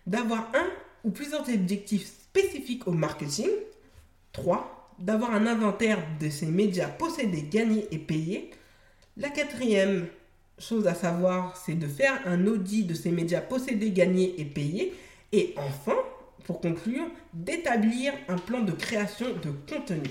d'avoir 0.07 0.51
un 0.55 0.67
ou 1.05 1.11
plusieurs 1.11 1.49
objectifs 1.49 2.07
spécifiques 2.07 2.87
au 2.87 2.93
marketing. 2.93 3.49
3. 4.33 4.95
D'avoir 4.99 5.35
un 5.35 5.47
inventaire 5.47 5.99
de 6.21 6.29
ces 6.29 6.47
médias 6.47 6.89
possédés, 6.89 7.43
gagnés 7.43 7.89
et 7.91 7.99
payés. 7.99 8.51
La 9.17 9.31
quatrième 9.31 10.07
chose 10.59 10.87
à 10.87 10.95
savoir, 10.95 11.57
c'est 11.57 11.75
de 11.75 11.87
faire 11.87 12.21
un 12.27 12.47
audit 12.47 12.87
de 12.87 12.95
ces 12.95 13.11
médias 13.11 13.41
possédés, 13.41 13.91
gagnés 13.91 14.35
et 14.39 14.45
payés. 14.45 14.95
Et 15.33 15.55
enfin, 15.57 15.97
pour 16.45 16.61
conclure, 16.61 17.07
d'établir 17.33 18.13
un 18.29 18.37
plan 18.37 18.61
de 18.61 18.73
création 18.73 19.27
de 19.43 19.51
contenu. 19.73 20.11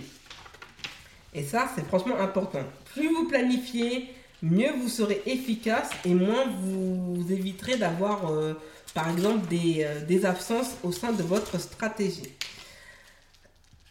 Et 1.34 1.44
ça, 1.44 1.70
c'est 1.76 1.86
franchement 1.86 2.18
important. 2.18 2.64
Plus 2.94 3.08
vous 3.14 3.28
planifiez, 3.28 4.10
mieux 4.42 4.72
vous 4.72 4.90
serez 4.90 5.22
efficace 5.26 5.90
et 6.06 6.14
moins 6.14 6.46
vous, 6.48 7.26
éviterez 7.30 7.78
d'avoir, 7.78 8.32
euh, 8.32 8.54
par 8.94 9.10
exemple, 9.10 9.48
des, 9.48 9.84
euh, 9.84 10.06
des 10.06 10.26
absences 10.26 10.78
au 10.84 10.92
sein 10.92 11.12
de 11.12 11.24
votre 11.24 11.60
stratégie. 11.60 12.30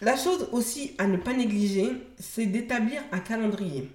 La 0.00 0.16
chose 0.16 0.48
aussi 0.52 0.94
à 0.98 1.06
ne 1.06 1.16
pas 1.16 1.34
négliger, 1.34 1.90
c'est 2.18 2.46
d'établir 2.46 3.02
un 3.10 3.18
calendrier. 3.18 3.90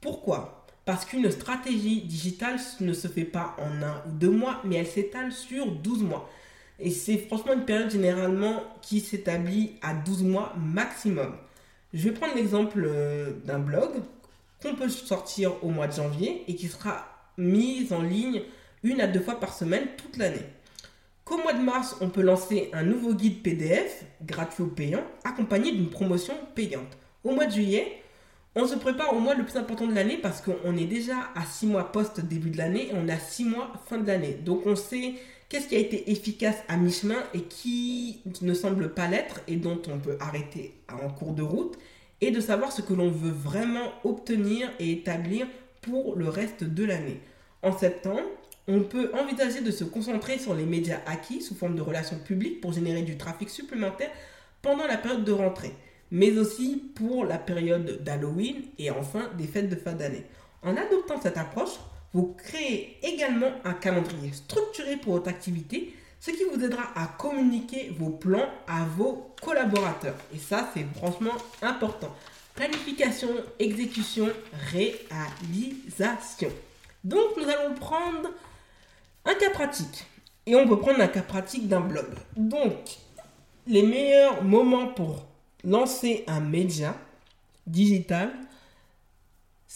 Pourquoi? 0.00 0.66
Parce 0.84 1.04
qu'une 1.04 1.30
stratégie 1.30 2.02
digitale 2.02 2.58
ne 2.80 2.92
se 2.92 3.08
fait 3.08 3.24
pas 3.24 3.56
en 3.58 3.82
un 3.82 4.02
ou 4.06 4.12
deux 4.12 4.30
mois, 4.30 4.60
mais 4.64 4.76
elle 4.76 4.86
s'étale 4.86 5.32
sur 5.32 5.70
12 5.70 6.02
mois. 6.02 6.28
Et 6.78 6.90
c'est 6.90 7.18
franchement 7.18 7.52
une 7.52 7.64
période 7.64 7.90
généralement 7.90 8.62
qui 8.82 9.00
s'établit 9.00 9.76
à 9.80 9.94
12 9.94 10.24
mois 10.24 10.54
maximum. 10.58 11.34
Je 11.94 12.08
vais 12.08 12.14
prendre 12.14 12.34
l'exemple 12.34 12.82
euh, 12.84 13.32
d'un 13.44 13.58
blog 13.58 13.90
qu'on 14.62 14.74
peut 14.74 14.88
sortir 14.88 15.62
au 15.62 15.68
mois 15.68 15.88
de 15.88 15.92
janvier 15.92 16.44
et 16.48 16.54
qui 16.54 16.68
sera 16.68 17.06
mise 17.36 17.92
en 17.92 18.02
ligne 18.02 18.42
une 18.82 19.00
à 19.00 19.06
deux 19.06 19.20
fois 19.20 19.38
par 19.38 19.54
semaine 19.54 19.86
toute 19.96 20.16
l'année. 20.16 20.44
Qu'au 21.24 21.38
mois 21.38 21.52
de 21.52 21.62
mars, 21.62 21.96
on 22.00 22.10
peut 22.10 22.22
lancer 22.22 22.68
un 22.72 22.82
nouveau 22.82 23.14
guide 23.14 23.42
PDF, 23.42 24.04
gratuit 24.22 24.64
ou 24.64 24.68
payant, 24.68 25.04
accompagné 25.24 25.72
d'une 25.72 25.88
promotion 25.88 26.34
payante. 26.54 26.98
Au 27.22 27.32
mois 27.32 27.46
de 27.46 27.52
juillet, 27.52 28.02
on 28.54 28.66
se 28.66 28.74
prépare 28.74 29.14
au 29.14 29.20
mois 29.20 29.34
le 29.34 29.44
plus 29.44 29.56
important 29.56 29.86
de 29.86 29.94
l'année 29.94 30.18
parce 30.18 30.42
qu'on 30.42 30.76
est 30.76 30.84
déjà 30.84 31.16
à 31.34 31.44
six 31.44 31.66
mois 31.66 31.90
post-début 31.90 32.50
de 32.50 32.58
l'année 32.58 32.88
et 32.88 32.92
on 32.94 33.08
a 33.08 33.18
six 33.18 33.44
mois 33.44 33.72
fin 33.86 33.98
de 33.98 34.06
l'année. 34.06 34.34
Donc 34.44 34.66
on 34.66 34.76
sait 34.76 35.14
qu'est-ce 35.48 35.68
qui 35.68 35.76
a 35.76 35.78
été 35.78 36.10
efficace 36.10 36.56
à 36.68 36.76
mi-chemin 36.76 37.22
et 37.34 37.42
qui 37.42 38.20
ne 38.42 38.52
semble 38.52 38.92
pas 38.92 39.06
l'être 39.06 39.40
et 39.48 39.56
dont 39.56 39.80
on 39.88 39.98
peut 39.98 40.18
arrêter 40.20 40.74
en 40.92 41.08
cours 41.08 41.32
de 41.32 41.42
route 41.42 41.78
et 42.22 42.30
de 42.30 42.40
savoir 42.40 42.72
ce 42.72 42.80
que 42.80 42.94
l'on 42.94 43.10
veut 43.10 43.32
vraiment 43.32 43.92
obtenir 44.04 44.70
et 44.78 44.92
établir 44.92 45.46
pour 45.82 46.16
le 46.16 46.28
reste 46.28 46.62
de 46.62 46.84
l'année. 46.84 47.20
En 47.62 47.76
septembre, 47.76 48.22
on 48.68 48.84
peut 48.84 49.10
envisager 49.12 49.60
de 49.60 49.72
se 49.72 49.82
concentrer 49.82 50.38
sur 50.38 50.54
les 50.54 50.64
médias 50.64 51.00
acquis 51.04 51.42
sous 51.42 51.56
forme 51.56 51.74
de 51.74 51.82
relations 51.82 52.18
publiques 52.24 52.60
pour 52.60 52.72
générer 52.72 53.02
du 53.02 53.18
trafic 53.18 53.50
supplémentaire 53.50 54.10
pendant 54.62 54.86
la 54.86 54.98
période 54.98 55.24
de 55.24 55.32
rentrée, 55.32 55.74
mais 56.12 56.38
aussi 56.38 56.92
pour 56.94 57.24
la 57.24 57.38
période 57.38 58.04
d'Halloween 58.04 58.62
et 58.78 58.92
enfin 58.92 59.28
des 59.36 59.48
fêtes 59.48 59.68
de 59.68 59.74
fin 59.74 59.92
d'année. 59.92 60.24
En 60.62 60.76
adoptant 60.76 61.20
cette 61.20 61.36
approche, 61.36 61.80
vous 62.12 62.36
créez 62.38 62.98
également 63.02 63.50
un 63.64 63.74
calendrier 63.74 64.32
structuré 64.32 64.96
pour 64.96 65.14
votre 65.14 65.28
activité 65.28 65.92
ce 66.24 66.30
qui 66.30 66.44
vous 66.44 66.64
aidera 66.64 66.84
à 66.94 67.08
communiquer 67.18 67.92
vos 67.98 68.10
plans 68.10 68.48
à 68.68 68.84
vos 68.84 69.34
collaborateurs. 69.42 70.14
Et 70.32 70.38
ça, 70.38 70.70
c'est 70.72 70.86
franchement 70.94 71.32
important. 71.60 72.14
Planification, 72.54 73.28
exécution, 73.58 74.28
réalisation. 74.70 76.50
Donc, 77.02 77.36
nous 77.36 77.48
allons 77.48 77.74
prendre 77.74 78.30
un 79.24 79.34
cas 79.34 79.50
pratique. 79.50 80.06
Et 80.46 80.54
on 80.54 80.68
peut 80.68 80.78
prendre 80.78 81.00
un 81.00 81.08
cas 81.08 81.22
pratique 81.22 81.66
d'un 81.66 81.80
blog. 81.80 82.06
Donc, 82.36 82.98
les 83.66 83.82
meilleurs 83.82 84.44
moments 84.44 84.86
pour 84.86 85.26
lancer 85.64 86.22
un 86.28 86.38
média 86.38 86.94
digital, 87.66 88.30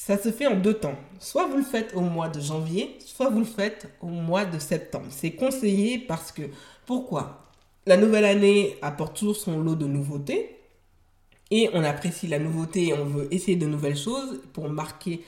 ça 0.07 0.17
se 0.17 0.31
fait 0.31 0.47
en 0.47 0.55
deux 0.55 0.75
temps. 0.75 0.95
Soit 1.19 1.49
vous 1.49 1.57
le 1.57 1.65
faites 1.65 1.93
au 1.97 2.01
mois 2.01 2.29
de 2.29 2.39
janvier, 2.39 2.97
soit 3.05 3.29
vous 3.29 3.41
le 3.41 3.45
faites 3.45 3.89
au 4.01 4.07
mois 4.07 4.45
de 4.45 4.61
septembre. 4.61 5.07
C'est 5.11 5.33
conseillé 5.33 5.99
parce 5.99 6.31
que, 6.31 6.43
pourquoi? 6.87 7.51
La 7.87 7.97
nouvelle 7.97 8.25
année 8.25 8.77
apporte 8.83 9.17
toujours 9.17 9.35
son 9.35 9.59
lot 9.59 9.75
de 9.75 9.87
nouveautés. 9.87 10.61
Et 11.51 11.71
on 11.73 11.83
apprécie 11.83 12.29
la 12.29 12.39
nouveauté 12.39 12.89
et 12.89 12.95
on 12.95 13.05
veut 13.05 13.27
essayer 13.35 13.57
de 13.57 13.67
nouvelles 13.67 13.97
choses 13.97 14.43
pour 14.53 14.69
marquer 14.69 15.25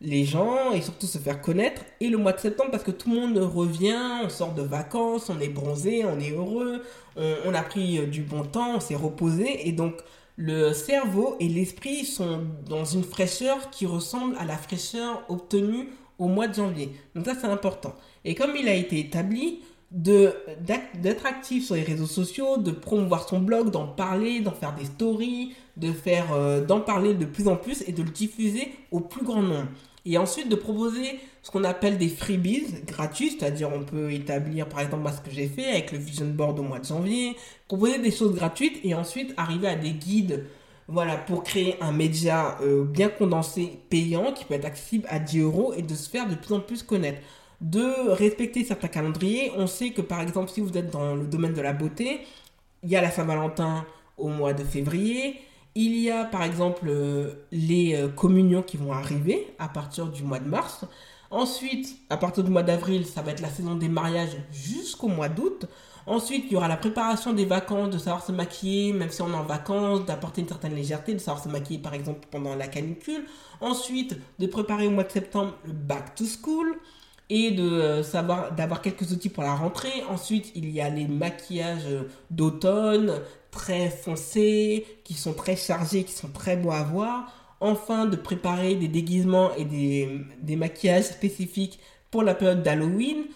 les 0.00 0.24
gens 0.24 0.72
et 0.72 0.80
surtout 0.80 1.06
se 1.06 1.18
faire 1.18 1.42
connaître. 1.42 1.82
Et 2.00 2.08
le 2.08 2.16
mois 2.16 2.32
de 2.32 2.40
septembre 2.40 2.70
parce 2.70 2.84
que 2.84 2.90
tout 2.90 3.10
le 3.10 3.20
monde 3.20 3.36
revient, 3.36 4.22
on 4.24 4.30
sort 4.30 4.54
de 4.54 4.62
vacances, 4.62 5.28
on 5.28 5.40
est 5.40 5.48
bronzé, 5.48 6.06
on 6.06 6.18
est 6.18 6.30
heureux, 6.30 6.82
on, 7.16 7.34
on 7.44 7.52
a 7.52 7.62
pris 7.62 8.06
du 8.06 8.22
bon 8.22 8.44
temps, 8.44 8.76
on 8.76 8.80
s'est 8.80 8.96
reposé. 8.96 9.68
Et 9.68 9.72
donc 9.72 9.96
le 10.44 10.72
cerveau 10.72 11.36
et 11.38 11.48
l'esprit 11.48 12.04
sont 12.04 12.40
dans 12.68 12.84
une 12.84 13.04
fraîcheur 13.04 13.70
qui 13.70 13.86
ressemble 13.86 14.34
à 14.38 14.44
la 14.44 14.56
fraîcheur 14.56 15.22
obtenue 15.28 15.88
au 16.18 16.26
mois 16.26 16.48
de 16.48 16.54
janvier. 16.54 16.90
Donc 17.14 17.26
ça, 17.26 17.34
c'est 17.40 17.46
important. 17.46 17.94
Et 18.24 18.34
comme 18.34 18.56
il 18.56 18.66
a 18.66 18.74
été 18.74 18.98
établi, 18.98 19.60
d'être 19.92 21.26
actif 21.26 21.66
sur 21.66 21.76
les 21.76 21.82
réseaux 21.82 22.06
sociaux, 22.06 22.56
de 22.56 22.72
promouvoir 22.72 23.28
son 23.28 23.38
blog, 23.38 23.70
d'en 23.70 23.86
parler, 23.86 24.40
d'en 24.40 24.50
faire 24.50 24.74
des 24.74 24.86
stories, 24.86 25.54
de 25.76 25.92
faire 25.92 26.32
euh, 26.32 26.64
d'en 26.64 26.80
parler 26.80 27.14
de 27.14 27.26
plus 27.26 27.46
en 27.46 27.56
plus 27.56 27.84
et 27.86 27.92
de 27.92 28.02
le 28.02 28.10
diffuser 28.10 28.72
au 28.90 28.98
plus 28.98 29.24
grand 29.24 29.42
nombre. 29.42 29.68
Et 30.04 30.18
ensuite 30.18 30.48
de 30.48 30.56
proposer 30.56 31.20
ce 31.42 31.50
qu'on 31.50 31.64
appelle 31.64 31.96
des 31.96 32.08
freebies 32.08 32.66
gratuits, 32.86 33.36
c'est-à-dire 33.38 33.70
on 33.72 33.84
peut 33.84 34.12
établir 34.12 34.68
par 34.68 34.80
exemple 34.80 35.08
ce 35.14 35.20
que 35.20 35.34
j'ai 35.34 35.46
fait 35.46 35.66
avec 35.66 35.92
le 35.92 35.98
vision 35.98 36.26
board 36.26 36.58
au 36.58 36.62
mois 36.62 36.80
de 36.80 36.84
janvier, 36.84 37.36
proposer 37.68 37.98
des 37.98 38.10
choses 38.10 38.34
gratuites 38.34 38.80
et 38.82 38.94
ensuite 38.94 39.32
arriver 39.36 39.68
à 39.68 39.76
des 39.76 39.92
guides 39.92 40.44
voilà, 40.88 41.16
pour 41.16 41.42
créer 41.42 41.76
un 41.80 41.92
média 41.92 42.58
euh, 42.60 42.84
bien 42.84 43.08
condensé, 43.08 43.80
payant, 43.88 44.32
qui 44.32 44.44
peut 44.44 44.54
être 44.54 44.64
accessible 44.64 45.06
à 45.08 45.18
10 45.18 45.40
euros 45.40 45.72
et 45.74 45.82
de 45.82 45.94
se 45.94 46.08
faire 46.08 46.28
de 46.28 46.34
plus 46.34 46.54
en 46.54 46.60
plus 46.60 46.82
connaître. 46.82 47.20
De 47.60 48.10
respecter 48.10 48.64
certains 48.64 48.88
calendriers. 48.88 49.52
On 49.56 49.66
sait 49.66 49.90
que 49.90 50.02
par 50.02 50.20
exemple, 50.20 50.50
si 50.50 50.60
vous 50.60 50.76
êtes 50.76 50.90
dans 50.90 51.14
le 51.14 51.24
domaine 51.24 51.54
de 51.54 51.60
la 51.60 51.72
beauté, 51.72 52.20
il 52.82 52.90
y 52.90 52.96
a 52.96 53.00
la 53.00 53.10
Saint-Valentin 53.10 53.86
au 54.18 54.28
mois 54.28 54.52
de 54.52 54.64
février, 54.64 55.40
il 55.74 55.96
y 55.96 56.10
a 56.10 56.24
par 56.24 56.42
exemple 56.42 56.86
euh, 56.86 57.46
les 57.50 57.94
euh, 57.94 58.08
communions 58.08 58.62
qui 58.62 58.76
vont 58.76 58.92
arriver 58.92 59.54
à 59.58 59.68
partir 59.68 60.06
du 60.06 60.22
mois 60.22 60.38
de 60.38 60.48
mars. 60.48 60.84
Ensuite, 61.30 61.96
à 62.10 62.18
partir 62.18 62.44
du 62.44 62.50
mois 62.50 62.62
d'avril, 62.62 63.06
ça 63.06 63.22
va 63.22 63.30
être 63.32 63.40
la 63.40 63.48
saison 63.48 63.74
des 63.74 63.88
mariages 63.88 64.36
jusqu'au 64.50 65.08
mois 65.08 65.30
d'août. 65.30 65.64
Ensuite, 66.06 66.44
il 66.48 66.52
y 66.52 66.56
aura 66.56 66.68
la 66.68 66.76
préparation 66.76 67.32
des 67.32 67.46
vacances, 67.46 67.90
de 67.90 67.96
savoir 67.96 68.24
se 68.24 68.32
maquiller, 68.32 68.92
même 68.92 69.08
si 69.08 69.22
on 69.22 69.30
est 69.30 69.36
en 69.36 69.44
vacances, 69.44 70.04
d'apporter 70.04 70.42
une 70.42 70.48
certaine 70.48 70.74
légèreté, 70.74 71.14
de 71.14 71.18
savoir 71.18 71.42
se 71.42 71.48
maquiller 71.48 71.78
par 71.78 71.94
exemple 71.94 72.28
pendant 72.30 72.54
la 72.54 72.66
canicule. 72.66 73.24
Ensuite, 73.62 74.18
de 74.38 74.46
préparer 74.46 74.86
au 74.88 74.90
mois 74.90 75.04
de 75.04 75.12
septembre 75.12 75.54
le 75.64 75.72
back 75.72 76.14
to 76.16 76.24
school 76.26 76.76
et 77.30 77.52
de 77.52 77.62
euh, 77.62 78.02
savoir 78.02 78.52
d'avoir 78.52 78.82
quelques 78.82 79.10
outils 79.12 79.30
pour 79.30 79.42
la 79.42 79.54
rentrée. 79.54 80.02
Ensuite, 80.10 80.52
il 80.54 80.68
y 80.70 80.82
a 80.82 80.90
les 80.90 81.06
maquillages 81.06 81.88
d'automne 82.30 83.22
très 83.52 83.90
foncés, 83.90 84.84
qui 85.04 85.14
sont 85.14 85.34
très 85.34 85.54
chargés, 85.54 86.02
qui 86.02 86.12
sont 86.12 86.30
très 86.32 86.56
beaux 86.56 86.72
à 86.72 86.82
voir. 86.82 87.32
Enfin, 87.60 88.06
de 88.06 88.16
préparer 88.16 88.74
des 88.74 88.88
déguisements 88.88 89.54
et 89.54 89.64
des, 89.64 90.56
maquillages 90.56 91.04
spécifiques 91.04 91.78
pour 92.10 92.24
la 92.24 92.34
période 92.34 92.64
d'Halloween. 92.64 93.26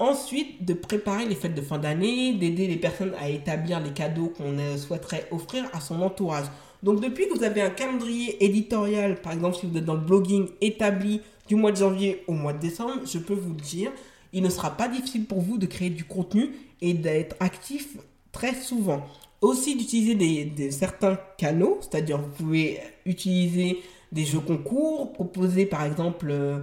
Ensuite, 0.00 0.64
de 0.64 0.74
préparer 0.74 1.24
les 1.26 1.36
fêtes 1.36 1.54
de 1.54 1.62
fin 1.62 1.78
d'année, 1.78 2.34
d'aider 2.34 2.66
les 2.66 2.76
personnes 2.76 3.14
à 3.20 3.28
établir 3.28 3.78
les 3.80 3.92
cadeaux 3.92 4.32
qu'on 4.36 4.58
euh, 4.58 4.76
souhaiterait 4.76 5.28
offrir 5.30 5.64
à 5.72 5.80
son 5.80 6.02
entourage. 6.02 6.46
Donc 6.82 7.00
depuis 7.00 7.28
que 7.28 7.38
vous 7.38 7.44
avez 7.44 7.62
un 7.62 7.70
calendrier 7.70 8.44
éditorial, 8.44 9.22
par 9.22 9.32
exemple 9.32 9.56
si 9.56 9.66
vous 9.66 9.78
êtes 9.78 9.84
dans 9.84 9.94
le 9.94 10.00
blogging 10.00 10.48
établi 10.60 11.22
du 11.48 11.54
mois 11.54 11.72
de 11.72 11.78
janvier 11.78 12.24
au 12.26 12.32
mois 12.32 12.52
de 12.52 12.58
décembre, 12.58 13.00
je 13.06 13.18
peux 13.18 13.34
vous 13.34 13.54
le 13.54 13.60
dire, 13.60 13.90
il 14.32 14.42
ne 14.42 14.50
sera 14.50 14.76
pas 14.76 14.88
difficile 14.88 15.24
pour 15.24 15.40
vous 15.40 15.56
de 15.56 15.66
créer 15.66 15.90
du 15.90 16.04
contenu 16.04 16.50
et 16.82 16.92
d'être 16.92 17.36
actif 17.40 17.96
très 18.32 18.54
souvent. 18.54 19.06
Aussi 19.40 19.76
d'utiliser 19.76 20.14
des, 20.14 20.70
certains 20.70 21.18
canaux, 21.36 21.78
c'est-à-dire 21.80 22.18
vous 22.18 22.28
pouvez 22.28 22.80
utiliser 23.04 23.82
des 24.12 24.24
jeux 24.24 24.40
concours, 24.40 25.12
proposer 25.12 25.66
par 25.66 25.84
exemple... 25.84 26.28
Euh, 26.30 26.58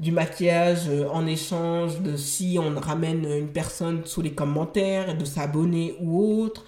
du 0.00 0.12
maquillage 0.12 0.88
euh, 0.88 1.08
en 1.08 1.26
échange 1.26 2.00
de 2.00 2.16
si 2.16 2.58
on 2.60 2.78
ramène 2.78 3.24
une 3.24 3.48
personne 3.48 4.02
sous 4.04 4.22
les 4.22 4.32
commentaires, 4.32 5.16
de 5.16 5.24
s'abonner 5.24 5.96
ou 6.00 6.42
autre. 6.42 6.64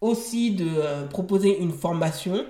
Aussi 0.00 0.50
de 0.50 0.66
euh, 0.68 1.06
proposer 1.06 1.60
une 1.60 1.70
formation 1.70 2.44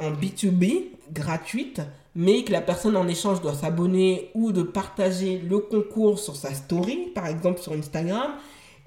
en 0.00 0.10
B2B 0.10 0.86
gratuite, 1.12 1.80
mais 2.16 2.42
que 2.42 2.50
la 2.50 2.60
personne 2.60 2.96
en 2.96 3.06
échange 3.06 3.40
doit 3.40 3.54
s'abonner 3.54 4.30
ou 4.34 4.50
de 4.50 4.62
partager 4.62 5.38
le 5.38 5.60
concours 5.60 6.18
sur 6.18 6.34
sa 6.34 6.52
story, 6.52 7.12
par 7.14 7.28
exemple 7.28 7.60
sur 7.60 7.72
Instagram. 7.72 8.32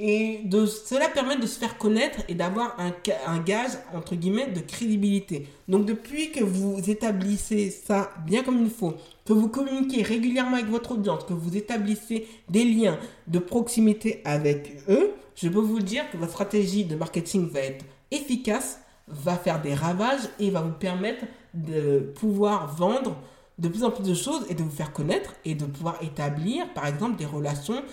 Et 0.01 0.45
cela 0.85 1.09
permet 1.09 1.35
de 1.35 1.45
se 1.45 1.59
faire 1.59 1.77
connaître 1.77 2.19
et 2.29 2.33
d'avoir 2.33 2.79
un, 2.79 2.93
un, 3.27 3.39
gage, 3.39 3.71
entre 3.93 4.15
guillemets, 4.15 4.47
de 4.47 4.61
crédibilité. 4.61 5.47
Donc 5.67 5.85
depuis 5.85 6.31
que 6.31 6.41
vous 6.41 6.89
établissez 6.89 7.69
ça 7.69 8.11
bien 8.25 8.43
comme 8.43 8.63
il 8.63 8.69
faut, 8.69 8.93
que 9.25 9.33
vous 9.33 9.49
communiquez 9.49 10.01
régulièrement 10.01 10.55
avec 10.55 10.69
votre 10.69 10.93
audience, 10.93 11.25
que 11.25 11.33
vous 11.33 11.57
établissez 11.57 12.27
des 12.47 12.63
liens 12.63 12.97
de 13.27 13.39
proximité 13.39 14.21
avec 14.23 14.77
eux, 14.87 15.11
je 15.35 15.49
peux 15.49 15.59
vous 15.59 15.79
dire 15.79 16.09
que 16.11 16.17
votre 16.17 16.31
stratégie 16.31 16.85
de 16.85 16.95
marketing 16.95 17.49
va 17.49 17.59
être 17.59 17.83
efficace, 18.11 18.79
va 19.07 19.35
faire 19.35 19.61
des 19.61 19.73
ravages 19.73 20.29
et 20.39 20.49
va 20.49 20.61
vous 20.61 20.71
permettre 20.79 21.25
de 21.53 21.99
pouvoir 22.15 22.73
vendre 22.73 23.17
de 23.57 23.67
plus 23.67 23.83
en 23.83 23.91
plus 23.91 24.03
de 24.03 24.13
choses 24.13 24.45
et 24.49 24.53
de 24.53 24.63
vous 24.63 24.71
faire 24.71 24.93
connaître 24.93 25.35
et 25.45 25.53
de 25.53 25.65
pouvoir 25.65 26.01
établir, 26.01 26.71
par 26.73 26.87
exemple, 26.87 27.17
des 27.17 27.25
relations 27.25 27.83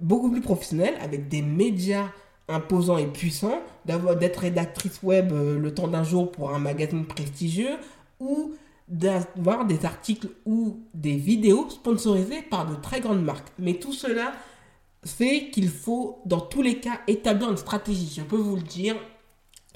beaucoup 0.00 0.30
plus 0.30 0.40
professionnel 0.40 0.94
avec 1.00 1.28
des 1.28 1.42
médias 1.42 2.08
imposants 2.48 2.98
et 2.98 3.06
puissants, 3.06 3.60
d'avoir 3.84 4.16
d'être 4.16 4.38
rédactrice 4.38 5.02
web 5.02 5.32
euh, 5.32 5.58
le 5.58 5.74
temps 5.74 5.88
d'un 5.88 6.04
jour 6.04 6.30
pour 6.30 6.54
un 6.54 6.58
magazine 6.58 7.06
prestigieux 7.06 7.76
ou 8.20 8.54
d'avoir 8.88 9.64
des 9.64 9.86
articles 9.86 10.28
ou 10.44 10.80
des 10.92 11.16
vidéos 11.16 11.70
sponsorisées 11.70 12.42
par 12.42 12.66
de 12.66 12.74
très 12.74 13.00
grandes 13.00 13.24
marques. 13.24 13.48
Mais 13.58 13.74
tout 13.74 13.92
cela 13.92 14.32
fait 15.04 15.50
qu'il 15.50 15.68
faut 15.68 16.20
dans 16.26 16.40
tous 16.40 16.62
les 16.62 16.78
cas 16.78 17.00
établir 17.06 17.50
une 17.50 17.56
stratégie. 17.56 18.12
Je 18.14 18.22
peux 18.22 18.36
vous 18.36 18.56
le 18.56 18.62
dire, 18.62 18.96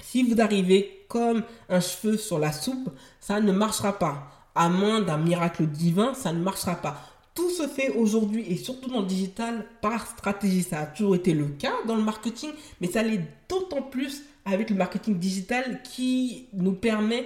si 0.01 0.23
vous 0.23 0.39
arrivez 0.39 1.05
comme 1.09 1.43
un 1.69 1.79
cheveu 1.79 2.17
sur 2.17 2.37
la 2.37 2.51
soupe, 2.51 2.89
ça 3.19 3.39
ne 3.39 3.51
marchera 3.51 3.97
pas. 3.97 4.29
À 4.55 4.69
moins 4.69 5.01
d'un 5.01 5.17
miracle 5.17 5.67
divin, 5.67 6.13
ça 6.13 6.33
ne 6.33 6.41
marchera 6.41 6.75
pas 6.75 7.16
tout 7.37 7.51
se 7.51 7.67
fait 7.67 7.91
aujourd'hui 7.91 8.43
et 8.49 8.57
surtout 8.57 8.89
dans 8.89 9.01
le 9.01 9.05
digital 9.05 9.63
par 9.79 10.07
stratégie. 10.07 10.63
Ça 10.63 10.79
a 10.79 10.85
toujours 10.87 11.15
été 11.15 11.35
le 11.35 11.45
cas 11.45 11.73
dans 11.85 11.95
le 11.95 12.01
marketing, 12.01 12.49
mais 12.81 12.87
ça 12.87 13.03
l'est 13.03 13.21
d'autant 13.47 13.83
plus 13.83 14.23
avec 14.43 14.71
le 14.71 14.75
marketing 14.75 15.19
digital 15.19 15.83
qui 15.83 16.47
nous 16.53 16.73
permet 16.73 17.25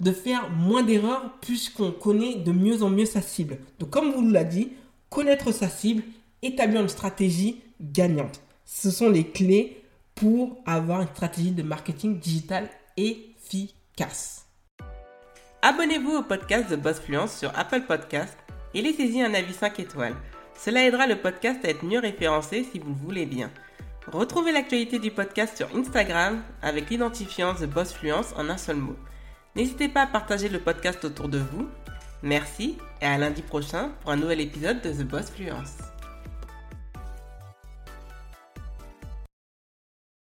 de 0.00 0.10
faire 0.10 0.50
moins 0.50 0.82
d'erreurs 0.82 1.38
puisqu'on 1.40 1.92
connaît 1.92 2.34
de 2.34 2.50
mieux 2.50 2.82
en 2.82 2.90
mieux 2.90 3.06
sa 3.06 3.22
cible. 3.22 3.58
Donc 3.78 3.90
comme 3.90 4.10
vous 4.10 4.28
l'a 4.28 4.42
dit, 4.42 4.72
connaître 5.08 5.52
sa 5.52 5.68
cible, 5.68 6.02
établir 6.42 6.80
une 6.80 6.88
stratégie 6.88 7.60
gagnante. 7.80 8.40
Ce 8.64 8.90
sont 8.90 9.10
les 9.10 9.28
clés 9.28 9.80
pour 10.16 10.60
avoir 10.66 11.02
une 11.02 11.08
stratégie 11.08 11.52
de 11.52 11.62
marketing 11.62 12.18
digital 12.18 12.68
efficace. 12.96 14.46
Abonnez-vous 15.62 16.16
au 16.16 16.22
podcast 16.24 16.68
de 16.68 16.74
Boss 16.74 16.98
Fluence 16.98 17.38
sur 17.38 17.56
Apple 17.56 17.82
Podcast 17.82 18.36
et 18.74 18.82
laissez-y 18.82 19.22
un 19.22 19.34
avis 19.34 19.52
5 19.52 19.78
étoiles. 19.80 20.14
Cela 20.58 20.84
aidera 20.84 21.06
le 21.06 21.16
podcast 21.16 21.64
à 21.64 21.68
être 21.68 21.84
mieux 21.84 21.98
référencé 21.98 22.64
si 22.70 22.78
vous 22.78 22.90
le 22.90 23.06
voulez 23.06 23.26
bien. 23.26 23.50
Retrouvez 24.06 24.52
l'actualité 24.52 24.98
du 24.98 25.10
podcast 25.10 25.56
sur 25.56 25.68
Instagram 25.76 26.42
avec 26.60 26.90
l'identifiant 26.90 27.54
The 27.54 27.66
Boss 27.66 27.92
Fluence 27.92 28.34
en 28.36 28.48
un 28.48 28.56
seul 28.56 28.76
mot. 28.76 28.96
N'hésitez 29.54 29.88
pas 29.88 30.02
à 30.02 30.06
partager 30.06 30.48
le 30.48 30.58
podcast 30.58 31.04
autour 31.04 31.28
de 31.28 31.38
vous. 31.38 31.68
Merci 32.22 32.78
et 33.00 33.06
à 33.06 33.18
lundi 33.18 33.42
prochain 33.42 33.90
pour 34.00 34.10
un 34.10 34.16
nouvel 34.16 34.40
épisode 34.40 34.80
de 34.80 34.90
The 34.90 35.06
Boss 35.06 35.30
Fluence. 35.30 35.91